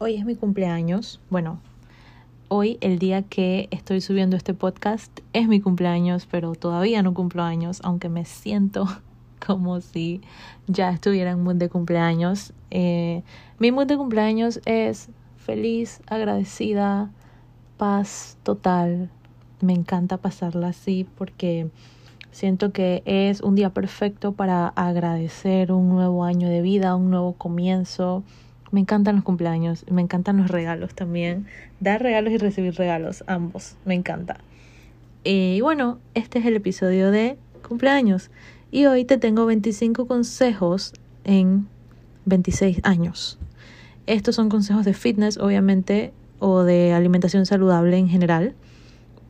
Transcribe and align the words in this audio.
Hoy 0.00 0.14
es 0.14 0.24
mi 0.24 0.36
cumpleaños. 0.36 1.20
Bueno, 1.28 1.58
hoy, 2.46 2.78
el 2.80 3.00
día 3.00 3.22
que 3.22 3.66
estoy 3.72 4.00
subiendo 4.00 4.36
este 4.36 4.54
podcast, 4.54 5.10
es 5.32 5.48
mi 5.48 5.60
cumpleaños, 5.60 6.28
pero 6.30 6.54
todavía 6.54 7.02
no 7.02 7.14
cumplo 7.14 7.42
años, 7.42 7.80
aunque 7.82 8.08
me 8.08 8.24
siento 8.24 8.86
como 9.44 9.80
si 9.80 10.20
ya 10.68 10.90
estuviera 10.90 11.32
en 11.32 11.42
mood 11.42 11.56
de 11.56 11.68
cumpleaños. 11.68 12.52
Eh, 12.70 13.24
mi 13.58 13.72
mood 13.72 13.86
de 13.86 13.96
cumpleaños 13.96 14.60
es 14.66 15.08
feliz, 15.36 16.00
agradecida, 16.06 17.10
paz 17.76 18.38
total. 18.44 19.10
Me 19.60 19.72
encanta 19.72 20.16
pasarla 20.16 20.68
así 20.68 21.08
porque 21.16 21.70
Siento 22.30 22.72
que 22.72 23.02
es 23.04 23.40
un 23.40 23.56
día 23.56 23.70
perfecto 23.70 24.32
para 24.32 24.68
agradecer 24.68 25.72
un 25.72 25.88
nuevo 25.88 26.22
año 26.22 26.48
de 26.48 26.62
vida, 26.62 26.94
un 26.94 27.10
nuevo 27.10 27.32
comienzo. 27.32 28.22
Me 28.70 28.80
encantan 28.80 29.16
los 29.16 29.24
cumpleaños, 29.24 29.84
me 29.90 30.02
encantan 30.02 30.36
los 30.36 30.50
regalos 30.50 30.94
también. 30.94 31.46
Dar 31.80 32.02
regalos 32.02 32.32
y 32.32 32.38
recibir 32.38 32.74
regalos, 32.74 33.24
ambos, 33.26 33.76
me 33.84 33.94
encanta. 33.94 34.38
Y 35.24 35.60
bueno, 35.60 35.98
este 36.14 36.38
es 36.38 36.46
el 36.46 36.56
episodio 36.56 37.10
de 37.10 37.38
cumpleaños. 37.66 38.30
Y 38.70 38.86
hoy 38.86 39.04
te 39.04 39.18
tengo 39.18 39.46
25 39.46 40.06
consejos 40.06 40.92
en 41.24 41.66
26 42.26 42.80
años. 42.82 43.38
Estos 44.06 44.34
son 44.34 44.48
consejos 44.48 44.84
de 44.84 44.94
fitness, 44.94 45.38
obviamente, 45.38 46.12
o 46.38 46.62
de 46.62 46.92
alimentación 46.92 47.46
saludable 47.46 47.96
en 47.96 48.08
general 48.08 48.54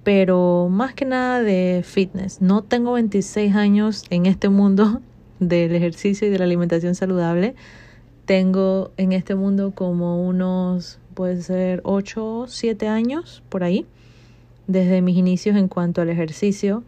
pero 0.09 0.71
más 0.71 0.95
que 0.95 1.05
nada 1.05 1.43
de 1.43 1.83
fitness. 1.85 2.41
No 2.41 2.63
tengo 2.63 2.93
26 2.93 3.55
años 3.55 4.05
en 4.09 4.25
este 4.25 4.49
mundo 4.49 5.03
del 5.39 5.75
ejercicio 5.75 6.27
y 6.27 6.31
de 6.31 6.39
la 6.39 6.47
alimentación 6.47 6.95
saludable. 6.95 7.55
Tengo 8.29 8.91
en 8.99 9.13
este 9.13 9.35
mundo 9.37 9.73
como 9.75 10.23
unos, 10.23 10.99
puede 11.15 11.41
ser 11.41 11.81
8, 11.85 12.45
7 12.47 12.87
años 12.87 13.43
por 13.49 13.65
ahí, 13.65 13.87
desde 14.67 15.01
mis 15.01 15.17
inicios 15.17 15.57
en 15.57 15.69
cuanto 15.69 16.03
al 16.03 16.11
ejercicio. 16.11 16.85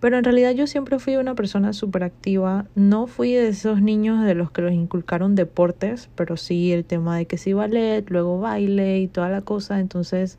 Pero 0.00 0.16
en 0.16 0.24
realidad 0.24 0.52
yo 0.52 0.66
siempre 0.66 0.98
fui 0.98 1.16
una 1.16 1.34
persona 1.34 1.74
súper 1.74 2.02
activa. 2.02 2.64
No 2.74 3.06
fui 3.06 3.34
de 3.34 3.48
esos 3.48 3.82
niños 3.82 4.24
de 4.24 4.34
los 4.34 4.50
que 4.50 4.62
los 4.62 4.72
inculcaron 4.72 5.34
deportes, 5.34 6.08
pero 6.14 6.38
sí 6.38 6.72
el 6.72 6.86
tema 6.86 7.18
de 7.18 7.26
que 7.26 7.36
sí 7.36 7.52
ballet, 7.52 8.08
luego 8.08 8.40
baile 8.40 9.00
y 9.00 9.06
toda 9.06 9.28
la 9.28 9.42
cosa. 9.42 9.80
Entonces 9.80 10.38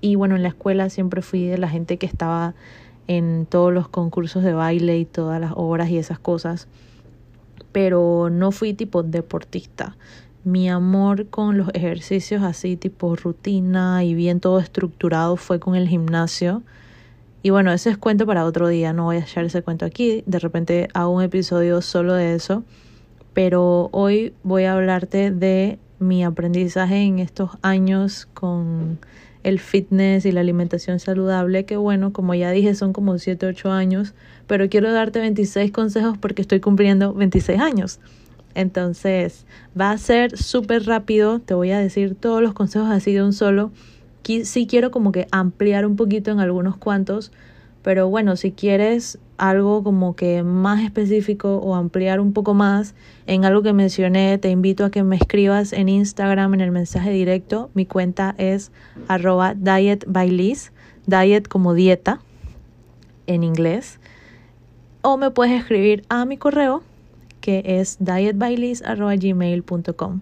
y 0.00 0.14
bueno, 0.14 0.36
en 0.36 0.42
la 0.42 0.50
escuela 0.50 0.88
siempre 0.88 1.20
fui 1.20 1.46
de 1.46 1.58
la 1.58 1.68
gente 1.68 1.96
que 1.96 2.06
estaba 2.06 2.54
en 3.08 3.44
todos 3.44 3.72
los 3.72 3.88
concursos 3.88 4.44
de 4.44 4.52
baile 4.52 4.98
y 4.98 5.04
todas 5.04 5.40
las 5.40 5.52
obras 5.56 5.90
y 5.90 5.98
esas 5.98 6.20
cosas. 6.20 6.68
Pero 7.72 8.28
no 8.30 8.52
fui 8.52 8.74
tipo 8.74 9.02
deportista. 9.02 9.96
Mi 10.44 10.70
amor 10.70 11.26
con 11.26 11.58
los 11.58 11.68
ejercicios 11.74 12.42
así 12.42 12.76
tipo 12.76 13.14
rutina 13.14 14.04
y 14.04 14.14
bien 14.14 14.40
todo 14.40 14.58
estructurado 14.58 15.36
fue 15.36 15.60
con 15.60 15.74
el 15.74 15.88
gimnasio. 15.88 16.62
Y 17.42 17.50
bueno, 17.50 17.72
ese 17.72 17.90
es 17.90 17.98
cuento 17.98 18.26
para 18.26 18.44
otro 18.44 18.68
día, 18.68 18.92
no 18.92 19.04
voy 19.04 19.16
a 19.16 19.20
echar 19.20 19.44
ese 19.44 19.62
cuento 19.62 19.84
aquí. 19.84 20.22
De 20.26 20.38
repente 20.38 20.88
hago 20.94 21.10
un 21.10 21.22
episodio 21.22 21.80
solo 21.82 22.14
de 22.14 22.34
eso. 22.34 22.64
Pero 23.34 23.88
hoy 23.92 24.34
voy 24.42 24.64
a 24.64 24.74
hablarte 24.74 25.30
de 25.30 25.78
mi 25.98 26.24
aprendizaje 26.24 27.02
en 27.02 27.18
estos 27.18 27.50
años 27.62 28.26
con 28.32 28.98
el 29.42 29.58
fitness 29.58 30.26
y 30.26 30.32
la 30.32 30.40
alimentación 30.40 30.98
saludable, 30.98 31.64
que 31.64 31.76
bueno, 31.76 32.12
como 32.12 32.34
ya 32.34 32.50
dije, 32.50 32.74
son 32.74 32.92
como 32.92 33.18
7, 33.18 33.46
8 33.46 33.70
años, 33.70 34.14
pero 34.46 34.68
quiero 34.68 34.92
darte 34.92 35.20
26 35.20 35.72
consejos 35.72 36.18
porque 36.18 36.42
estoy 36.42 36.60
cumpliendo 36.60 37.14
26 37.14 37.60
años. 37.60 38.00
Entonces, 38.54 39.46
va 39.80 39.92
a 39.92 39.98
ser 39.98 40.36
súper 40.36 40.84
rápido, 40.84 41.38
te 41.38 41.54
voy 41.54 41.70
a 41.70 41.78
decir 41.78 42.14
todos 42.14 42.42
los 42.42 42.52
consejos 42.52 42.90
así 42.90 43.12
de 43.12 43.22
un 43.22 43.32
solo. 43.32 43.70
Sí 44.44 44.66
quiero 44.66 44.90
como 44.90 45.12
que 45.12 45.26
ampliar 45.30 45.86
un 45.86 45.96
poquito 45.96 46.30
en 46.30 46.40
algunos 46.40 46.76
cuantos, 46.76 47.32
pero 47.82 48.08
bueno, 48.08 48.36
si 48.36 48.52
quieres 48.52 49.18
algo 49.38 49.82
como 49.82 50.14
que 50.14 50.42
más 50.42 50.82
específico 50.82 51.56
o 51.56 51.74
ampliar 51.74 52.20
un 52.20 52.34
poco 52.34 52.52
más 52.52 52.94
en 53.26 53.46
algo 53.46 53.62
que 53.62 53.72
mencioné, 53.72 54.36
te 54.38 54.50
invito 54.50 54.84
a 54.84 54.90
que 54.90 55.02
me 55.02 55.16
escribas 55.16 55.72
en 55.72 55.88
Instagram 55.88 56.52
en 56.54 56.60
el 56.60 56.72
mensaje 56.72 57.10
directo. 57.10 57.70
Mi 57.72 57.86
cuenta 57.86 58.34
es 58.36 58.70
arroba 59.08 59.54
diet 59.54 60.04
diet 61.06 61.48
como 61.48 61.72
dieta 61.72 62.20
en 63.26 63.44
inglés. 63.44 63.98
O 65.02 65.16
me 65.16 65.30
puedes 65.30 65.58
escribir 65.58 66.04
a 66.10 66.26
mi 66.26 66.36
correo 66.36 66.82
que 67.40 67.62
es 67.64 67.96
dietbyliz.gmail.com. 68.00 70.20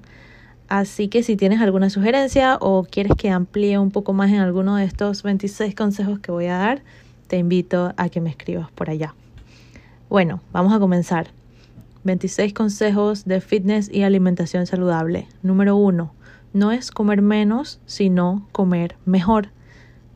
Así 0.69 1.09
que 1.09 1.25
si 1.25 1.37
tienes 1.37 1.61
alguna 1.61 1.91
sugerencia 1.91 2.59
o 2.61 2.85
quieres 2.85 3.15
que 3.17 3.31
amplíe 3.31 3.77
un 3.79 3.91
poco 3.91 4.13
más 4.13 4.31
en 4.31 4.39
alguno 4.39 4.77
de 4.77 4.85
estos 4.85 5.25
26 5.25 5.75
consejos 5.75 6.21
que 6.21 6.31
voy 6.31 6.47
a 6.47 6.59
dar, 6.59 6.83
te 7.29 7.39
invito 7.39 7.93
a 7.97 8.09
que 8.09 8.21
me 8.21 8.31
escribas 8.31 8.71
por 8.73 8.91
allá. 8.91 9.15
Bueno, 10.09 10.41
vamos 10.53 10.73
a 10.73 10.81
comenzar. 10.81 11.29
26 12.05 12.55
consejos 12.55 13.27
de 13.27 13.41
fitness 13.41 13.91
y 13.93 14.03
alimentación 14.03 14.67
saludable. 14.67 15.29
Número 15.43 15.77
1. 15.77 16.13
No 16.55 16.73
es 16.73 16.91
comer 16.91 17.21
menos, 17.21 17.81
sino 17.85 18.49
comer 18.53 18.97
mejor. 19.05 19.51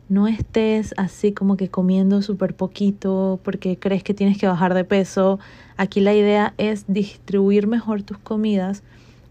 No 0.08 0.26
estés 0.26 0.94
así 0.96 1.32
como 1.32 1.56
que 1.56 1.68
comiendo 1.68 2.22
súper 2.22 2.54
poquito 2.56 3.38
porque 3.44 3.78
crees 3.78 4.02
que 4.02 4.14
tienes 4.14 4.38
que 4.38 4.46
bajar 4.46 4.72
de 4.74 4.84
peso. 4.84 5.38
Aquí 5.76 6.00
la 6.00 6.14
idea 6.14 6.54
es 6.56 6.86
distribuir 6.88 7.66
mejor 7.66 8.02
tus 8.02 8.18
comidas, 8.18 8.82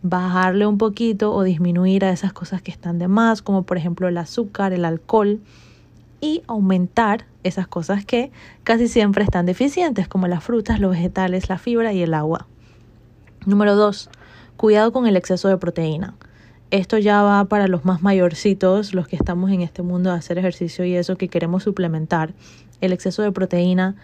bajarle 0.03 0.67
un 0.67 0.77
poquito 0.77 1.33
o 1.33 1.43
disminuir 1.43 2.05
a 2.05 2.11
esas 2.11 2.33
cosas 2.33 2.61
que 2.61 2.71
están 2.71 2.99
de 2.99 3.07
más, 3.07 3.41
como 3.41 3.63
por 3.63 3.77
ejemplo 3.77 4.07
el 4.07 4.17
azúcar, 4.17 4.73
el 4.73 4.85
alcohol 4.85 5.39
y 6.21 6.43
aumentar 6.47 7.25
esas 7.43 7.67
cosas 7.67 8.05
que 8.05 8.31
casi 8.63 8.87
siempre 8.87 9.23
están 9.23 9.45
deficientes, 9.45 10.07
como 10.07 10.27
las 10.27 10.43
frutas, 10.43 10.79
los 10.79 10.91
vegetales, 10.91 11.49
la 11.49 11.57
fibra 11.57 11.91
y 11.91 12.03
el 12.03 12.13
agua. 12.13 12.47
Número 13.45 13.75
2. 13.75 14.09
Cuidado 14.55 14.93
con 14.93 15.07
el 15.07 15.17
exceso 15.17 15.49
de 15.49 15.57
proteína. 15.57 16.13
Esto 16.69 16.97
ya 16.99 17.23
va 17.23 17.43
para 17.45 17.67
los 17.67 17.83
más 17.83 18.01
mayorcitos, 18.01 18.93
los 18.93 19.07
que 19.07 19.15
estamos 19.15 19.51
en 19.51 19.61
este 19.61 19.81
mundo 19.81 20.11
de 20.11 20.17
hacer 20.17 20.37
ejercicio 20.37 20.85
y 20.85 20.95
eso 20.95 21.17
que 21.17 21.27
queremos 21.27 21.63
suplementar. 21.63 22.33
El 22.79 22.93
exceso 22.93 23.23
de 23.23 23.31
proteína 23.31 23.95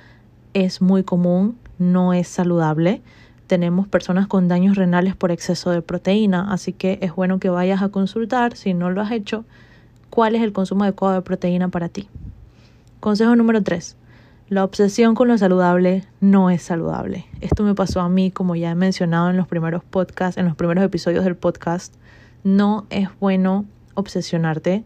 es 0.54 0.82
muy 0.82 1.04
común, 1.04 1.58
no 1.78 2.14
es 2.14 2.28
saludable. 2.28 3.02
Tenemos 3.46 3.88
personas 3.88 4.28
con 4.28 4.48
daños 4.48 4.76
renales 4.76 5.16
por 5.16 5.32
exceso 5.32 5.70
de 5.70 5.82
proteína, 5.82 6.52
así 6.52 6.74
que 6.74 6.98
es 7.02 7.16
bueno 7.16 7.40
que 7.40 7.50
vayas 7.50 7.82
a 7.82 7.90
consultar 7.90 8.58
si 8.58 8.74
no 8.74 8.90
lo 8.90 9.02
has 9.02 9.12
hecho 9.12 9.46
cuál 10.10 10.36
es 10.36 10.42
el 10.42 10.54
consumo 10.54 10.84
adecuado 10.84 11.16
de 11.16 11.22
proteína 11.22 11.70
para 11.70 11.90
ti. 11.90 12.08
Consejo 13.00 13.36
número 13.36 13.62
3. 13.62 13.96
La 14.50 14.64
obsesión 14.64 15.14
con 15.14 15.28
lo 15.28 15.38
saludable 15.38 16.06
no 16.22 16.50
es 16.50 16.62
saludable. 16.62 17.26
Esto 17.42 17.64
me 17.64 17.76
pasó 17.76 18.00
a 18.00 18.10
mí, 18.10 18.32
como 18.32 18.56
ya 18.56 18.72
he 18.72 18.76
mencionado 18.76 19.30
en 19.30 19.38
los 19.38 19.48
primeros 19.48 19.84
podcasts, 19.84 20.38
en 20.38 20.46
los 20.46 20.56
primeros 20.56 20.84
episodios 20.84 21.26
del 21.26 21.36
podcast. 21.36 21.94
No 22.44 22.86
es 22.90 23.10
bueno 23.20 23.66
obsesionarte. 23.94 24.84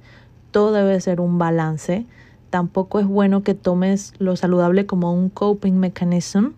Todo 0.49 0.71
debe 0.71 0.99
ser 0.99 1.21
un 1.21 1.37
balance. 1.37 2.05
Tampoco 2.49 2.99
es 2.99 3.05
bueno 3.05 3.43
que 3.43 3.53
tomes 3.53 4.13
lo 4.17 4.35
saludable 4.35 4.85
como 4.85 5.13
un 5.13 5.29
coping 5.29 5.73
mechanism 5.73 6.53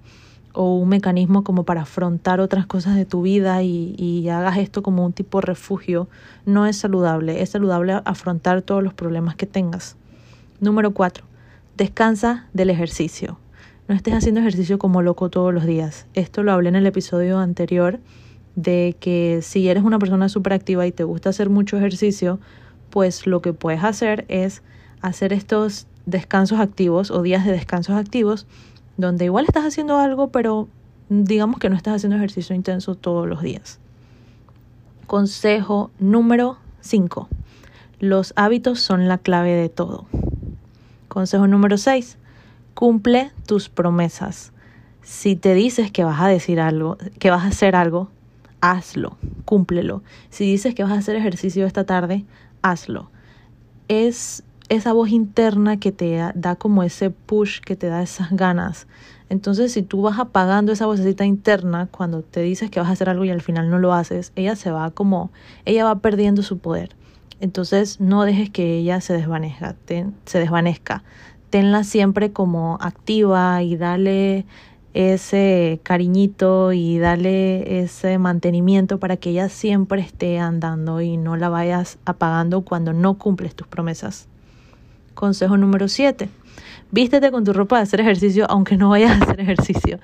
o 0.53 0.77
un 0.77 0.89
mecanismo 0.89 1.43
como 1.43 1.63
para 1.63 1.81
afrontar 1.81 2.39
otras 2.39 2.65
cosas 2.65 2.95
de 2.95 3.05
tu 3.05 3.23
vida 3.23 3.63
y, 3.63 3.95
y, 3.97 4.29
hagas 4.29 4.57
esto 4.57 4.83
como 4.83 5.05
un 5.05 5.13
tipo 5.13 5.39
de 5.39 5.47
refugio, 5.47 6.07
no 6.45 6.65
es 6.65 6.77
saludable. 6.77 7.41
Es 7.41 7.49
saludable 7.49 8.01
afrontar 8.05 8.61
todos 8.61 8.83
los 8.83 8.93
problemas 8.93 9.35
que 9.35 9.47
tengas. 9.47 9.97
Número 10.59 10.93
cuatro, 10.93 11.25
descansa 11.75 12.47
del 12.53 12.69
ejercicio. 12.69 13.39
No 13.87 13.95
estés 13.95 14.13
haciendo 14.13 14.39
ejercicio 14.39 14.79
como 14.79 15.01
loco 15.01 15.29
todos 15.29 15.53
los 15.53 15.65
días. 15.65 16.05
Esto 16.13 16.43
lo 16.43 16.53
hablé 16.53 16.69
en 16.69 16.75
el 16.75 16.85
episodio 16.85 17.39
anterior 17.39 17.99
de 18.55 18.95
que 18.99 19.39
si 19.41 19.67
eres 19.67 19.83
una 19.83 19.99
persona 19.99 20.29
súper 20.29 20.53
activa 20.53 20.85
y 20.85 20.91
te 20.91 21.03
gusta 21.03 21.29
hacer 21.29 21.49
mucho 21.49 21.77
ejercicio, 21.77 22.39
pues 22.89 23.25
lo 23.25 23.41
que 23.41 23.53
puedes 23.53 23.83
hacer 23.83 24.25
es 24.27 24.61
hacer 25.01 25.33
estos 25.33 25.87
descansos 26.05 26.59
activos 26.59 27.11
o 27.11 27.21
días 27.21 27.45
de 27.45 27.51
descansos 27.51 27.95
activos 27.95 28.45
donde 28.97 29.25
igual 29.25 29.45
estás 29.45 29.65
haciendo 29.65 29.97
algo, 29.97 30.29
pero 30.29 30.67
digamos 31.09 31.59
que 31.59 31.69
no 31.69 31.75
estás 31.75 31.95
haciendo 31.95 32.17
ejercicio 32.17 32.55
intenso 32.55 32.95
todos 32.95 33.27
los 33.27 33.41
días. 33.41 33.79
Consejo 35.07 35.91
número 35.99 36.57
5. 36.81 37.27
Los 37.99 38.33
hábitos 38.35 38.79
son 38.79 39.07
la 39.07 39.17
clave 39.17 39.51
de 39.51 39.69
todo. 39.69 40.05
Consejo 41.07 41.47
número 41.47 41.77
6. 41.77 42.17
Cumple 42.73 43.31
tus 43.45 43.69
promesas. 43.69 44.51
Si 45.03 45.35
te 45.35 45.53
dices 45.53 45.91
que 45.91 46.03
vas 46.03 46.21
a 46.21 46.27
decir 46.27 46.59
algo, 46.59 46.97
que 47.19 47.29
vas 47.29 47.43
a 47.43 47.47
hacer 47.47 47.75
algo, 47.75 48.09
hazlo, 48.61 49.17
cúmplelo. 49.45 50.01
Si 50.29 50.45
dices 50.45 50.73
que 50.73 50.83
vas 50.83 50.93
a 50.93 50.97
hacer 50.97 51.15
ejercicio 51.15 51.65
esta 51.65 51.83
tarde, 51.83 52.25
hazlo. 52.61 53.11
Es 53.89 54.43
esa 54.69 54.93
voz 54.93 55.09
interna 55.09 55.77
que 55.77 55.91
te 55.91 56.15
da, 56.33 56.55
como 56.55 56.83
ese 56.83 57.09
push, 57.09 57.59
que 57.59 57.75
te 57.75 57.87
da 57.87 58.01
esas 58.01 58.31
ganas. 58.31 58.87
Entonces, 59.29 59.71
si 59.71 59.83
tú 59.83 60.01
vas 60.01 60.19
apagando 60.19 60.71
esa 60.71 60.85
vocecita 60.85 61.25
interna 61.25 61.87
cuando 61.91 62.21
te 62.21 62.41
dices 62.41 62.69
que 62.69 62.79
vas 62.79 62.89
a 62.89 62.93
hacer 62.93 63.09
algo 63.09 63.25
y 63.25 63.29
al 63.29 63.41
final 63.41 63.69
no 63.69 63.79
lo 63.79 63.93
haces, 63.93 64.31
ella 64.35 64.55
se 64.55 64.71
va 64.71 64.91
como, 64.91 65.31
ella 65.65 65.85
va 65.85 65.99
perdiendo 65.99 66.43
su 66.43 66.59
poder. 66.59 66.95
Entonces 67.39 67.99
no 67.99 68.23
dejes 68.23 68.49
que 68.49 68.77
ella 68.77 69.01
se 69.01 69.13
desvanezca, 69.13 69.75
se 70.25 70.39
desvanezca. 70.39 71.03
Tenla 71.49 71.83
siempre 71.83 72.31
como 72.31 72.77
activa 72.79 73.61
y 73.63 73.75
dale 73.75 74.45
ese 74.93 75.79
cariñito 75.83 76.71
y 76.71 76.99
dale 76.99 77.81
ese 77.81 78.17
mantenimiento 78.17 78.99
para 78.99 79.17
que 79.17 79.31
ella 79.31 79.49
siempre 79.49 80.01
esté 80.01 80.39
andando 80.39 81.01
y 81.01 81.17
no 81.17 81.35
la 81.35 81.49
vayas 81.49 81.97
apagando 82.05 82.61
cuando 82.61 82.93
no 82.93 83.17
cumples 83.17 83.55
tus 83.55 83.67
promesas. 83.67 84.27
Consejo 85.23 85.55
número 85.55 85.87
7 85.87 86.27
vístete 86.91 87.31
con 87.31 87.45
tu 87.45 87.53
ropa 87.53 87.77
de 87.77 87.83
hacer 87.83 88.01
ejercicio 88.01 88.45
aunque 88.49 88.75
no 88.75 88.89
vayas 88.89 89.11
a 89.11 89.23
hacer 89.23 89.39
ejercicio. 89.39 89.99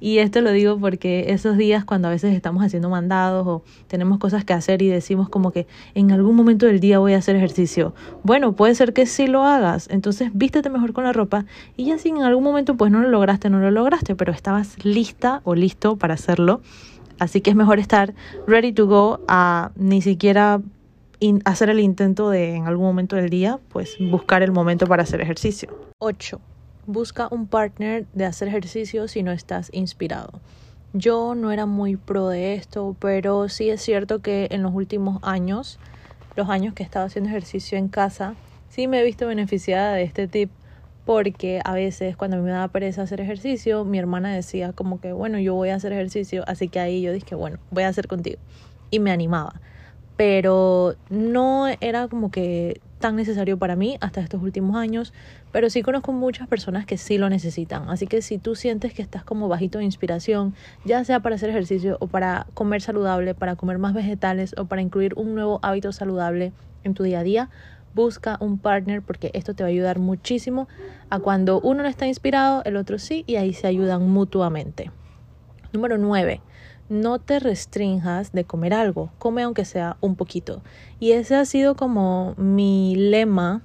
Y 0.00 0.18
esto 0.18 0.40
lo 0.40 0.50
digo 0.50 0.80
porque 0.80 1.26
esos 1.28 1.56
días 1.56 1.84
cuando 1.84 2.08
a 2.08 2.10
veces 2.10 2.34
estamos 2.34 2.64
haciendo 2.64 2.90
mandados 2.90 3.46
o 3.46 3.62
tenemos 3.86 4.18
cosas 4.18 4.44
que 4.44 4.52
hacer 4.52 4.82
y 4.82 4.88
decimos 4.88 5.28
como 5.28 5.52
que 5.52 5.68
en 5.94 6.10
algún 6.10 6.34
momento 6.34 6.66
del 6.66 6.80
día 6.80 6.98
voy 6.98 7.12
a 7.12 7.18
hacer 7.18 7.36
ejercicio. 7.36 7.94
Bueno, 8.24 8.54
puede 8.56 8.74
ser 8.74 8.92
que 8.92 9.06
sí 9.06 9.28
lo 9.28 9.44
hagas. 9.44 9.88
Entonces 9.90 10.32
vístete 10.34 10.70
mejor 10.70 10.92
con 10.92 11.04
la 11.04 11.12
ropa 11.12 11.44
y 11.76 11.84
ya 11.84 11.98
si 11.98 12.08
en 12.08 12.22
algún 12.22 12.42
momento 12.42 12.76
pues 12.76 12.90
no 12.90 13.00
lo 13.00 13.10
lograste, 13.10 13.50
no 13.50 13.60
lo 13.60 13.70
lograste, 13.70 14.16
pero 14.16 14.32
estabas 14.32 14.84
lista 14.84 15.40
o 15.44 15.54
listo 15.54 15.94
para 15.94 16.14
hacerlo. 16.14 16.62
Así 17.20 17.40
que 17.40 17.50
es 17.50 17.56
mejor 17.56 17.78
estar 17.78 18.12
ready 18.48 18.72
to 18.72 18.88
go 18.88 19.20
a 19.28 19.70
ni 19.76 20.02
siquiera 20.02 20.60
hacer 21.44 21.70
el 21.70 21.80
intento 21.80 22.30
de 22.30 22.54
en 22.54 22.66
algún 22.66 22.86
momento 22.86 23.16
del 23.16 23.30
día, 23.30 23.58
pues 23.70 23.96
buscar 23.98 24.42
el 24.42 24.52
momento 24.52 24.86
para 24.86 25.02
hacer 25.02 25.20
ejercicio. 25.20 25.68
8. 25.98 26.40
Busca 26.86 27.28
un 27.30 27.46
partner 27.46 28.06
de 28.12 28.24
hacer 28.26 28.48
ejercicio 28.48 29.08
si 29.08 29.22
no 29.22 29.32
estás 29.32 29.70
inspirado. 29.72 30.40
Yo 30.92 31.34
no 31.34 31.50
era 31.50 31.66
muy 31.66 31.96
pro 31.96 32.28
de 32.28 32.54
esto, 32.54 32.94
pero 33.00 33.48
sí 33.48 33.70
es 33.70 33.82
cierto 33.82 34.20
que 34.20 34.48
en 34.50 34.62
los 34.62 34.74
últimos 34.74 35.18
años, 35.22 35.78
los 36.36 36.48
años 36.48 36.74
que 36.74 36.82
he 36.82 36.86
estado 36.86 37.06
haciendo 37.06 37.30
ejercicio 37.30 37.78
en 37.78 37.88
casa, 37.88 38.34
sí 38.68 38.86
me 38.86 39.00
he 39.00 39.04
visto 39.04 39.26
beneficiada 39.26 39.94
de 39.94 40.04
este 40.04 40.28
tip 40.28 40.50
porque 41.04 41.60
a 41.64 41.74
veces 41.74 42.16
cuando 42.16 42.38
me 42.38 42.50
daba 42.50 42.68
pereza 42.68 43.02
hacer 43.02 43.20
ejercicio, 43.20 43.84
mi 43.84 43.98
hermana 43.98 44.32
decía 44.32 44.72
como 44.72 45.00
que, 45.00 45.12
bueno, 45.12 45.38
yo 45.38 45.54
voy 45.54 45.70
a 45.70 45.74
hacer 45.74 45.92
ejercicio, 45.92 46.44
así 46.46 46.68
que 46.68 46.80
ahí 46.80 47.02
yo 47.02 47.12
dije, 47.12 47.34
bueno, 47.34 47.58
voy 47.70 47.82
a 47.82 47.88
hacer 47.88 48.08
contigo. 48.08 48.38
Y 48.90 49.00
me 49.00 49.10
animaba 49.10 49.60
pero 50.16 50.94
no 51.10 51.66
era 51.80 52.08
como 52.08 52.30
que 52.30 52.80
tan 53.00 53.16
necesario 53.16 53.58
para 53.58 53.76
mí 53.76 53.98
hasta 54.00 54.20
estos 54.20 54.42
últimos 54.42 54.76
años, 54.76 55.12
pero 55.52 55.68
sí 55.68 55.82
conozco 55.82 56.12
muchas 56.12 56.48
personas 56.48 56.86
que 56.86 56.96
sí 56.96 57.18
lo 57.18 57.28
necesitan. 57.28 57.90
Así 57.90 58.06
que 58.06 58.22
si 58.22 58.38
tú 58.38 58.54
sientes 58.54 58.94
que 58.94 59.02
estás 59.02 59.24
como 59.24 59.48
bajito 59.48 59.78
de 59.78 59.84
inspiración, 59.84 60.54
ya 60.84 61.04
sea 61.04 61.20
para 61.20 61.34
hacer 61.34 61.50
ejercicio 61.50 61.98
o 62.00 62.06
para 62.06 62.46
comer 62.54 62.80
saludable, 62.80 63.34
para 63.34 63.56
comer 63.56 63.78
más 63.78 63.92
vegetales 63.92 64.54
o 64.56 64.64
para 64.64 64.80
incluir 64.80 65.12
un 65.16 65.34
nuevo 65.34 65.60
hábito 65.62 65.92
saludable 65.92 66.52
en 66.82 66.94
tu 66.94 67.02
día 67.02 67.20
a 67.20 67.24
día, 67.24 67.50
busca 67.94 68.38
un 68.40 68.58
partner 68.58 69.02
porque 69.02 69.30
esto 69.34 69.54
te 69.54 69.62
va 69.62 69.68
a 69.68 69.70
ayudar 69.70 69.98
muchísimo 69.98 70.66
a 71.10 71.18
cuando 71.18 71.60
uno 71.60 71.82
no 71.82 71.88
está 71.88 72.06
inspirado, 72.06 72.62
el 72.64 72.76
otro 72.76 72.98
sí, 72.98 73.24
y 73.26 73.36
ahí 73.36 73.52
se 73.52 73.66
ayudan 73.66 74.08
mutuamente. 74.08 74.90
Número 75.72 75.98
9 75.98 76.40
no 76.88 77.18
te 77.18 77.38
restrinjas 77.38 78.32
de 78.32 78.44
comer 78.44 78.74
algo, 78.74 79.10
come 79.18 79.42
aunque 79.42 79.64
sea 79.64 79.96
un 80.00 80.16
poquito. 80.16 80.62
Y 81.00 81.12
ese 81.12 81.36
ha 81.36 81.44
sido 81.44 81.74
como 81.74 82.34
mi 82.36 82.94
lema 82.96 83.62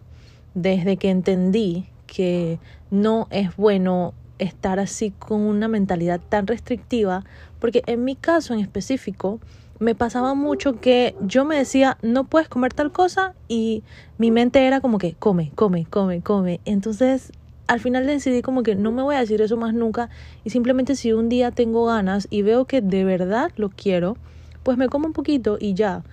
desde 0.54 0.98
que 0.98 1.10
entendí 1.10 1.88
que 2.07 2.60
no 2.92 3.27
es 3.30 3.56
bueno 3.56 4.13
estar 4.39 4.80
así 4.80 5.12
con 5.12 5.42
una 5.42 5.68
mentalidad 5.68 6.19
tan 6.30 6.48
restrictiva, 6.48 7.24
porque 7.60 7.83
en 7.86 8.04
mi 8.04 8.16
caso 8.16 8.54
en 8.54 8.62
específico 8.62 9.39
me 9.80 9.95
pasaba 9.95 10.33
mucho 10.33 10.80
que 10.80 11.15
yo 11.22 11.45
me 11.45 11.57
decía, 11.57 11.98
no 12.01 12.25
puedes 12.25 12.50
comer 12.50 12.74
tal 12.74 12.92
cosa 12.92 13.33
y 13.48 13.83
mi 14.18 14.31
mente 14.31 14.65
era 14.65 14.81
como 14.81 14.98
que 14.98 15.13
come, 15.13 15.51
come, 15.56 15.86
come, 15.86 16.22
come. 16.22 16.60
Entonces 16.65 17.31
al 17.69 17.80
final 17.80 18.07
decidí 18.07 18.42
como 18.42 18.63
que 18.63 18.75
no 18.75 18.92
me 18.92 19.04
voy 19.04 19.16
a 19.16 19.19
decir 19.19 19.42
eso 19.42 19.56
más 19.56 19.75
nunca 19.75 20.10
y 20.44 20.50
simplemente 20.50 20.95
si 20.95 21.13
un 21.13 21.30
día 21.30 21.51
tengo 21.51 21.86
ganas 21.86 22.27
y 22.31 22.42
veo 22.42 22.66
que 22.66 22.81
de 22.81 23.04
verdad 23.04 23.51
lo 23.57 23.69
quiero, 23.69 24.18
pues 24.63 24.75
me 24.77 24.89
como 24.89 25.06
un 25.06 25.13
poquito 25.13 25.57
y 25.60 25.75
ya. 25.75 26.04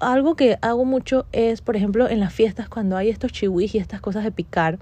Algo 0.00 0.34
que 0.34 0.58
hago 0.62 0.84
mucho 0.84 1.26
es, 1.30 1.60
por 1.60 1.76
ejemplo, 1.76 2.08
en 2.08 2.18
las 2.18 2.34
fiestas 2.34 2.68
cuando 2.68 2.96
hay 2.96 3.08
estos 3.08 3.30
chihuis 3.30 3.72
y 3.76 3.78
estas 3.78 4.00
cosas 4.00 4.24
de 4.24 4.32
picar, 4.32 4.80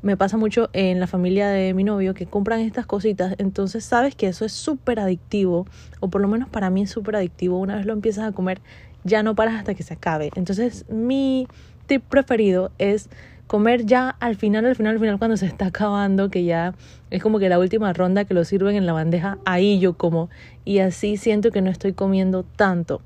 me 0.00 0.16
pasa 0.16 0.38
mucho 0.38 0.70
en 0.72 0.98
la 0.98 1.06
familia 1.06 1.48
de 1.48 1.74
mi 1.74 1.84
novio 1.84 2.14
que 2.14 2.24
compran 2.24 2.60
estas 2.60 2.86
cositas, 2.86 3.34
entonces 3.36 3.84
sabes 3.84 4.14
que 4.14 4.28
eso 4.28 4.46
es 4.46 4.52
súper 4.52 4.98
adictivo, 4.98 5.66
o 6.00 6.08
por 6.08 6.22
lo 6.22 6.28
menos 6.28 6.48
para 6.48 6.70
mí 6.70 6.82
es 6.82 6.90
súper 6.90 7.16
adictivo, 7.16 7.58
una 7.58 7.76
vez 7.76 7.84
lo 7.84 7.92
empiezas 7.92 8.24
a 8.24 8.32
comer 8.32 8.62
ya 9.04 9.22
no 9.22 9.34
paras 9.34 9.56
hasta 9.56 9.74
que 9.74 9.82
se 9.82 9.94
acabe. 9.94 10.30
Entonces 10.36 10.86
mi 10.88 11.46
tip 11.86 12.02
preferido 12.02 12.72
es 12.78 13.08
comer 13.48 13.86
ya 13.86 14.10
al 14.20 14.36
final, 14.36 14.66
al 14.66 14.76
final, 14.76 14.92
al 14.92 15.00
final, 15.00 15.18
cuando 15.18 15.36
se 15.36 15.46
está 15.46 15.66
acabando, 15.66 16.30
que 16.30 16.44
ya 16.44 16.74
es 17.10 17.20
como 17.20 17.40
que 17.40 17.48
la 17.48 17.58
última 17.58 17.92
ronda 17.92 18.24
que 18.24 18.34
lo 18.34 18.44
sirven 18.44 18.76
en 18.76 18.86
la 18.86 18.92
bandeja, 18.92 19.38
ahí 19.44 19.80
yo 19.80 19.94
como. 19.94 20.30
Y 20.64 20.78
así 20.78 21.16
siento 21.16 21.50
que 21.50 21.62
no 21.62 21.70
estoy 21.70 21.94
comiendo 21.94 22.44
tanto. 22.44 23.00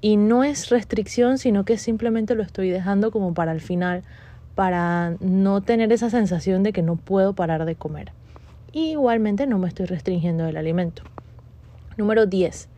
Y 0.00 0.16
no 0.16 0.44
es 0.44 0.70
restricción, 0.70 1.36
sino 1.36 1.64
que 1.64 1.76
simplemente 1.76 2.34
lo 2.34 2.42
estoy 2.42 2.70
dejando 2.70 3.10
como 3.10 3.34
para 3.34 3.52
el 3.52 3.60
final, 3.60 4.02
para 4.54 5.16
no 5.20 5.60
tener 5.60 5.92
esa 5.92 6.08
sensación 6.08 6.62
de 6.62 6.72
que 6.72 6.82
no 6.82 6.96
puedo 6.96 7.34
parar 7.34 7.66
de 7.66 7.74
comer. 7.74 8.12
Y 8.72 8.92
igualmente 8.92 9.46
no 9.46 9.58
me 9.58 9.68
estoy 9.68 9.86
restringiendo 9.86 10.44
del 10.44 10.56
alimento. 10.56 11.02
Número 11.96 12.26
10. 12.26 12.68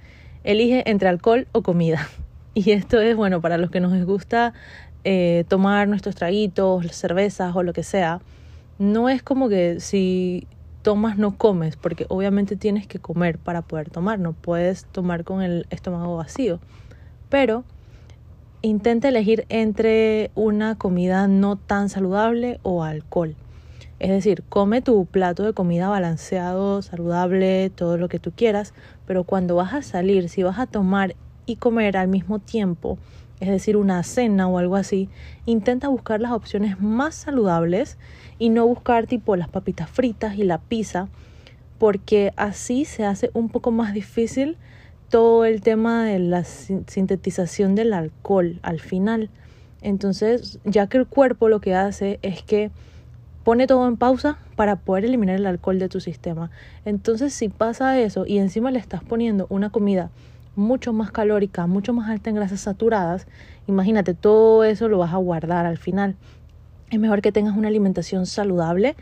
Elige 0.44 0.90
entre 0.90 1.08
alcohol 1.08 1.46
o 1.52 1.62
comida. 1.62 2.08
Y 2.54 2.72
esto 2.72 3.00
es 3.00 3.16
bueno 3.16 3.40
para 3.40 3.56
los 3.56 3.70
que 3.70 3.80
nos 3.80 4.04
gusta 4.04 4.52
eh, 5.04 5.44
tomar 5.48 5.88
nuestros 5.88 6.14
traguitos, 6.14 6.86
cervezas 6.92 7.54
o 7.56 7.62
lo 7.62 7.72
que 7.72 7.82
sea, 7.82 8.20
no 8.78 9.08
es 9.08 9.22
como 9.22 9.48
que 9.48 9.80
si 9.80 10.46
tomas 10.82 11.16
no 11.16 11.36
comes, 11.36 11.76
porque 11.76 12.06
obviamente 12.08 12.56
tienes 12.56 12.86
que 12.86 12.98
comer 12.98 13.38
para 13.38 13.62
poder 13.62 13.90
tomar, 13.90 14.18
no 14.18 14.32
puedes 14.32 14.84
tomar 14.86 15.24
con 15.24 15.42
el 15.42 15.66
estómago 15.70 16.16
vacío. 16.16 16.60
Pero 17.28 17.64
intenta 18.62 19.08
elegir 19.08 19.46
entre 19.48 20.30
una 20.34 20.76
comida 20.76 21.26
no 21.28 21.56
tan 21.56 21.88
saludable 21.88 22.58
o 22.62 22.84
alcohol. 22.84 23.36
Es 23.98 24.10
decir, 24.10 24.42
come 24.48 24.82
tu 24.82 25.06
plato 25.06 25.44
de 25.44 25.52
comida 25.52 25.88
balanceado, 25.88 26.82
saludable, 26.82 27.70
todo 27.70 27.98
lo 27.98 28.08
que 28.08 28.18
tú 28.18 28.32
quieras, 28.32 28.74
pero 29.06 29.22
cuando 29.22 29.54
vas 29.54 29.74
a 29.74 29.82
salir, 29.82 30.28
si 30.28 30.42
vas 30.42 30.58
a 30.58 30.66
tomar 30.66 31.14
y 31.46 31.56
comer 31.56 31.96
al 31.96 32.08
mismo 32.08 32.40
tiempo, 32.40 32.98
es 33.42 33.48
decir, 33.48 33.76
una 33.76 34.04
cena 34.04 34.46
o 34.46 34.56
algo 34.56 34.76
así, 34.76 35.08
intenta 35.46 35.88
buscar 35.88 36.20
las 36.20 36.30
opciones 36.30 36.80
más 36.80 37.16
saludables 37.16 37.98
y 38.38 38.50
no 38.50 38.64
buscar 38.68 39.08
tipo 39.08 39.34
las 39.34 39.48
papitas 39.48 39.90
fritas 39.90 40.38
y 40.38 40.44
la 40.44 40.58
pizza, 40.58 41.08
porque 41.78 42.32
así 42.36 42.84
se 42.84 43.04
hace 43.04 43.32
un 43.34 43.48
poco 43.48 43.72
más 43.72 43.94
difícil 43.94 44.58
todo 45.08 45.44
el 45.44 45.60
tema 45.60 46.04
de 46.04 46.20
la 46.20 46.44
sintetización 46.44 47.74
del 47.74 47.94
alcohol 47.94 48.60
al 48.62 48.78
final. 48.78 49.28
Entonces, 49.80 50.60
ya 50.64 50.86
que 50.86 50.98
el 50.98 51.06
cuerpo 51.08 51.48
lo 51.48 51.60
que 51.60 51.74
hace 51.74 52.20
es 52.22 52.44
que 52.44 52.70
pone 53.42 53.66
todo 53.66 53.88
en 53.88 53.96
pausa 53.96 54.38
para 54.54 54.76
poder 54.76 55.04
eliminar 55.04 55.34
el 55.34 55.46
alcohol 55.46 55.80
de 55.80 55.88
tu 55.88 55.98
sistema. 55.98 56.52
Entonces, 56.84 57.34
si 57.34 57.48
pasa 57.48 57.98
eso 57.98 58.24
y 58.24 58.38
encima 58.38 58.70
le 58.70 58.78
estás 58.78 59.02
poniendo 59.02 59.48
una 59.50 59.70
comida 59.70 60.12
mucho 60.56 60.92
más 60.92 61.10
calórica, 61.10 61.66
mucho 61.66 61.92
más 61.92 62.10
alta 62.10 62.30
en 62.30 62.36
grasas 62.36 62.60
saturadas, 62.60 63.26
imagínate, 63.66 64.14
todo 64.14 64.64
eso 64.64 64.88
lo 64.88 64.98
vas 64.98 65.12
a 65.12 65.16
guardar 65.18 65.66
al 65.66 65.78
final. 65.78 66.16
Es 66.90 67.00
mejor 67.00 67.22
que 67.22 67.32
tengas 67.32 67.56
una 67.56 67.68
alimentación 67.68 68.26
saludable 68.26 68.96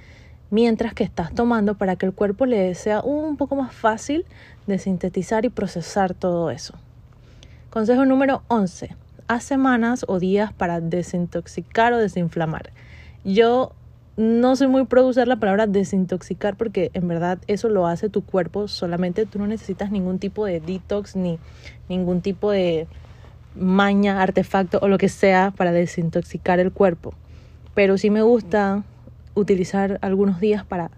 mientras 0.50 0.94
que 0.94 1.04
estás 1.04 1.34
tomando 1.34 1.74
para 1.76 1.96
que 1.96 2.06
el 2.06 2.12
cuerpo 2.12 2.46
le 2.46 2.74
sea 2.74 3.00
un 3.02 3.36
poco 3.36 3.56
más 3.56 3.74
fácil 3.74 4.24
de 4.66 4.78
sintetizar 4.78 5.44
y 5.44 5.48
procesar 5.48 6.14
todo 6.14 6.50
eso. 6.50 6.74
Consejo 7.70 8.04
número 8.04 8.42
11. 8.48 8.96
Haz 9.28 9.44
semanas 9.44 10.04
o 10.08 10.18
días 10.18 10.52
para 10.52 10.80
desintoxicar 10.80 11.92
o 11.92 11.98
desinflamar. 11.98 12.70
Yo 13.24 13.72
no 14.20 14.54
soy 14.54 14.66
muy 14.66 14.84
pro 14.84 15.06
usar 15.06 15.26
la 15.28 15.36
palabra 15.36 15.66
desintoxicar 15.66 16.54
porque 16.54 16.90
en 16.92 17.08
verdad 17.08 17.38
eso 17.46 17.70
lo 17.70 17.86
hace 17.86 18.10
tu 18.10 18.22
cuerpo 18.22 18.68
solamente 18.68 19.24
tú 19.24 19.38
no 19.38 19.46
necesitas 19.46 19.90
ningún 19.90 20.18
tipo 20.18 20.44
de 20.44 20.60
detox 20.60 21.16
ni 21.16 21.38
ningún 21.88 22.20
tipo 22.20 22.50
de 22.50 22.86
maña, 23.54 24.20
artefacto 24.20 24.78
o 24.82 24.88
lo 24.88 24.98
que 24.98 25.08
sea 25.08 25.54
para 25.56 25.72
desintoxicar 25.72 26.60
el 26.60 26.70
cuerpo. 26.70 27.14
Pero 27.74 27.96
sí 27.96 28.10
me 28.10 28.20
gusta 28.20 28.84
utilizar 29.34 29.98
algunos 30.02 30.38
días 30.38 30.64
para 30.64 30.90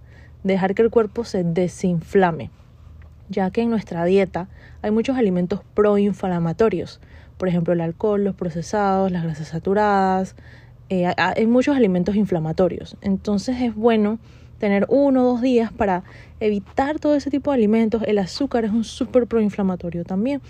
dejar 0.42 0.74
que 0.74 0.82
el 0.82 0.90
cuerpo 0.90 1.24
se 1.24 1.44
desinflame, 1.44 2.50
ya 3.28 3.50
que 3.52 3.62
en 3.62 3.70
nuestra 3.70 4.04
dieta 4.04 4.48
hay 4.82 4.90
muchos 4.90 5.16
alimentos 5.16 5.60
proinflamatorios, 5.74 7.00
por 7.38 7.48
ejemplo 7.48 7.72
el 7.72 7.80
alcohol, 7.82 8.24
los 8.24 8.34
procesados, 8.34 9.12
las 9.12 9.22
grasas 9.22 9.48
saturadas, 9.48 10.34
eh, 10.92 11.14
hay 11.16 11.46
muchos 11.46 11.74
alimentos 11.74 12.16
inflamatorios. 12.16 12.98
Entonces 13.00 13.62
es 13.62 13.74
bueno 13.74 14.18
tener 14.58 14.84
uno 14.90 15.22
o 15.22 15.24
dos 15.24 15.40
días 15.40 15.72
para 15.72 16.04
evitar 16.38 16.98
todo 16.98 17.14
ese 17.14 17.30
tipo 17.30 17.50
de 17.50 17.54
alimentos. 17.54 18.02
El 18.06 18.18
azúcar 18.18 18.66
es 18.66 18.72
un 18.72 18.84
súper 18.84 19.26
proinflamatorio 19.26 20.04
también. 20.04 20.42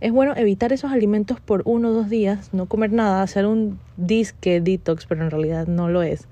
es 0.00 0.10
bueno 0.10 0.34
evitar 0.34 0.72
esos 0.72 0.92
alimentos 0.92 1.40
por 1.40 1.60
uno 1.66 1.90
o 1.90 1.92
dos 1.92 2.08
días, 2.08 2.54
no 2.54 2.64
comer 2.64 2.90
nada, 2.90 3.22
hacer 3.22 3.44
un 3.44 3.78
disque 3.98 4.62
detox, 4.62 5.04
pero 5.04 5.22
en 5.22 5.30
realidad 5.30 5.66
no 5.66 5.90
lo 5.90 6.02
es, 6.02 6.26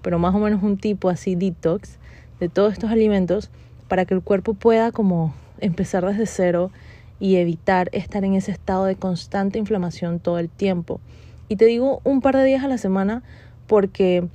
pero 0.00 0.18
más 0.18 0.34
o 0.34 0.38
menos 0.38 0.62
un 0.62 0.78
tipo 0.78 1.10
así 1.10 1.34
detox 1.34 1.98
de 2.40 2.48
todos 2.48 2.72
estos 2.72 2.90
alimentos 2.90 3.50
para 3.88 4.06
que 4.06 4.14
el 4.14 4.22
cuerpo 4.22 4.54
pueda 4.54 4.90
como 4.90 5.34
empezar 5.60 6.04
desde 6.06 6.24
cero 6.26 6.70
y 7.20 7.36
evitar 7.36 7.90
estar 7.92 8.24
en 8.24 8.34
ese 8.34 8.50
estado 8.52 8.86
de 8.86 8.96
constante 8.96 9.58
inflamación 9.58 10.18
todo 10.18 10.38
el 10.38 10.48
tiempo. 10.48 10.98
Y 11.52 11.56
te 11.56 11.66
digo 11.66 12.00
un 12.02 12.22
par 12.22 12.34
de 12.34 12.44
días 12.44 12.64
a 12.64 12.66
la 12.66 12.78
semana 12.78 13.22
porque 13.66 14.26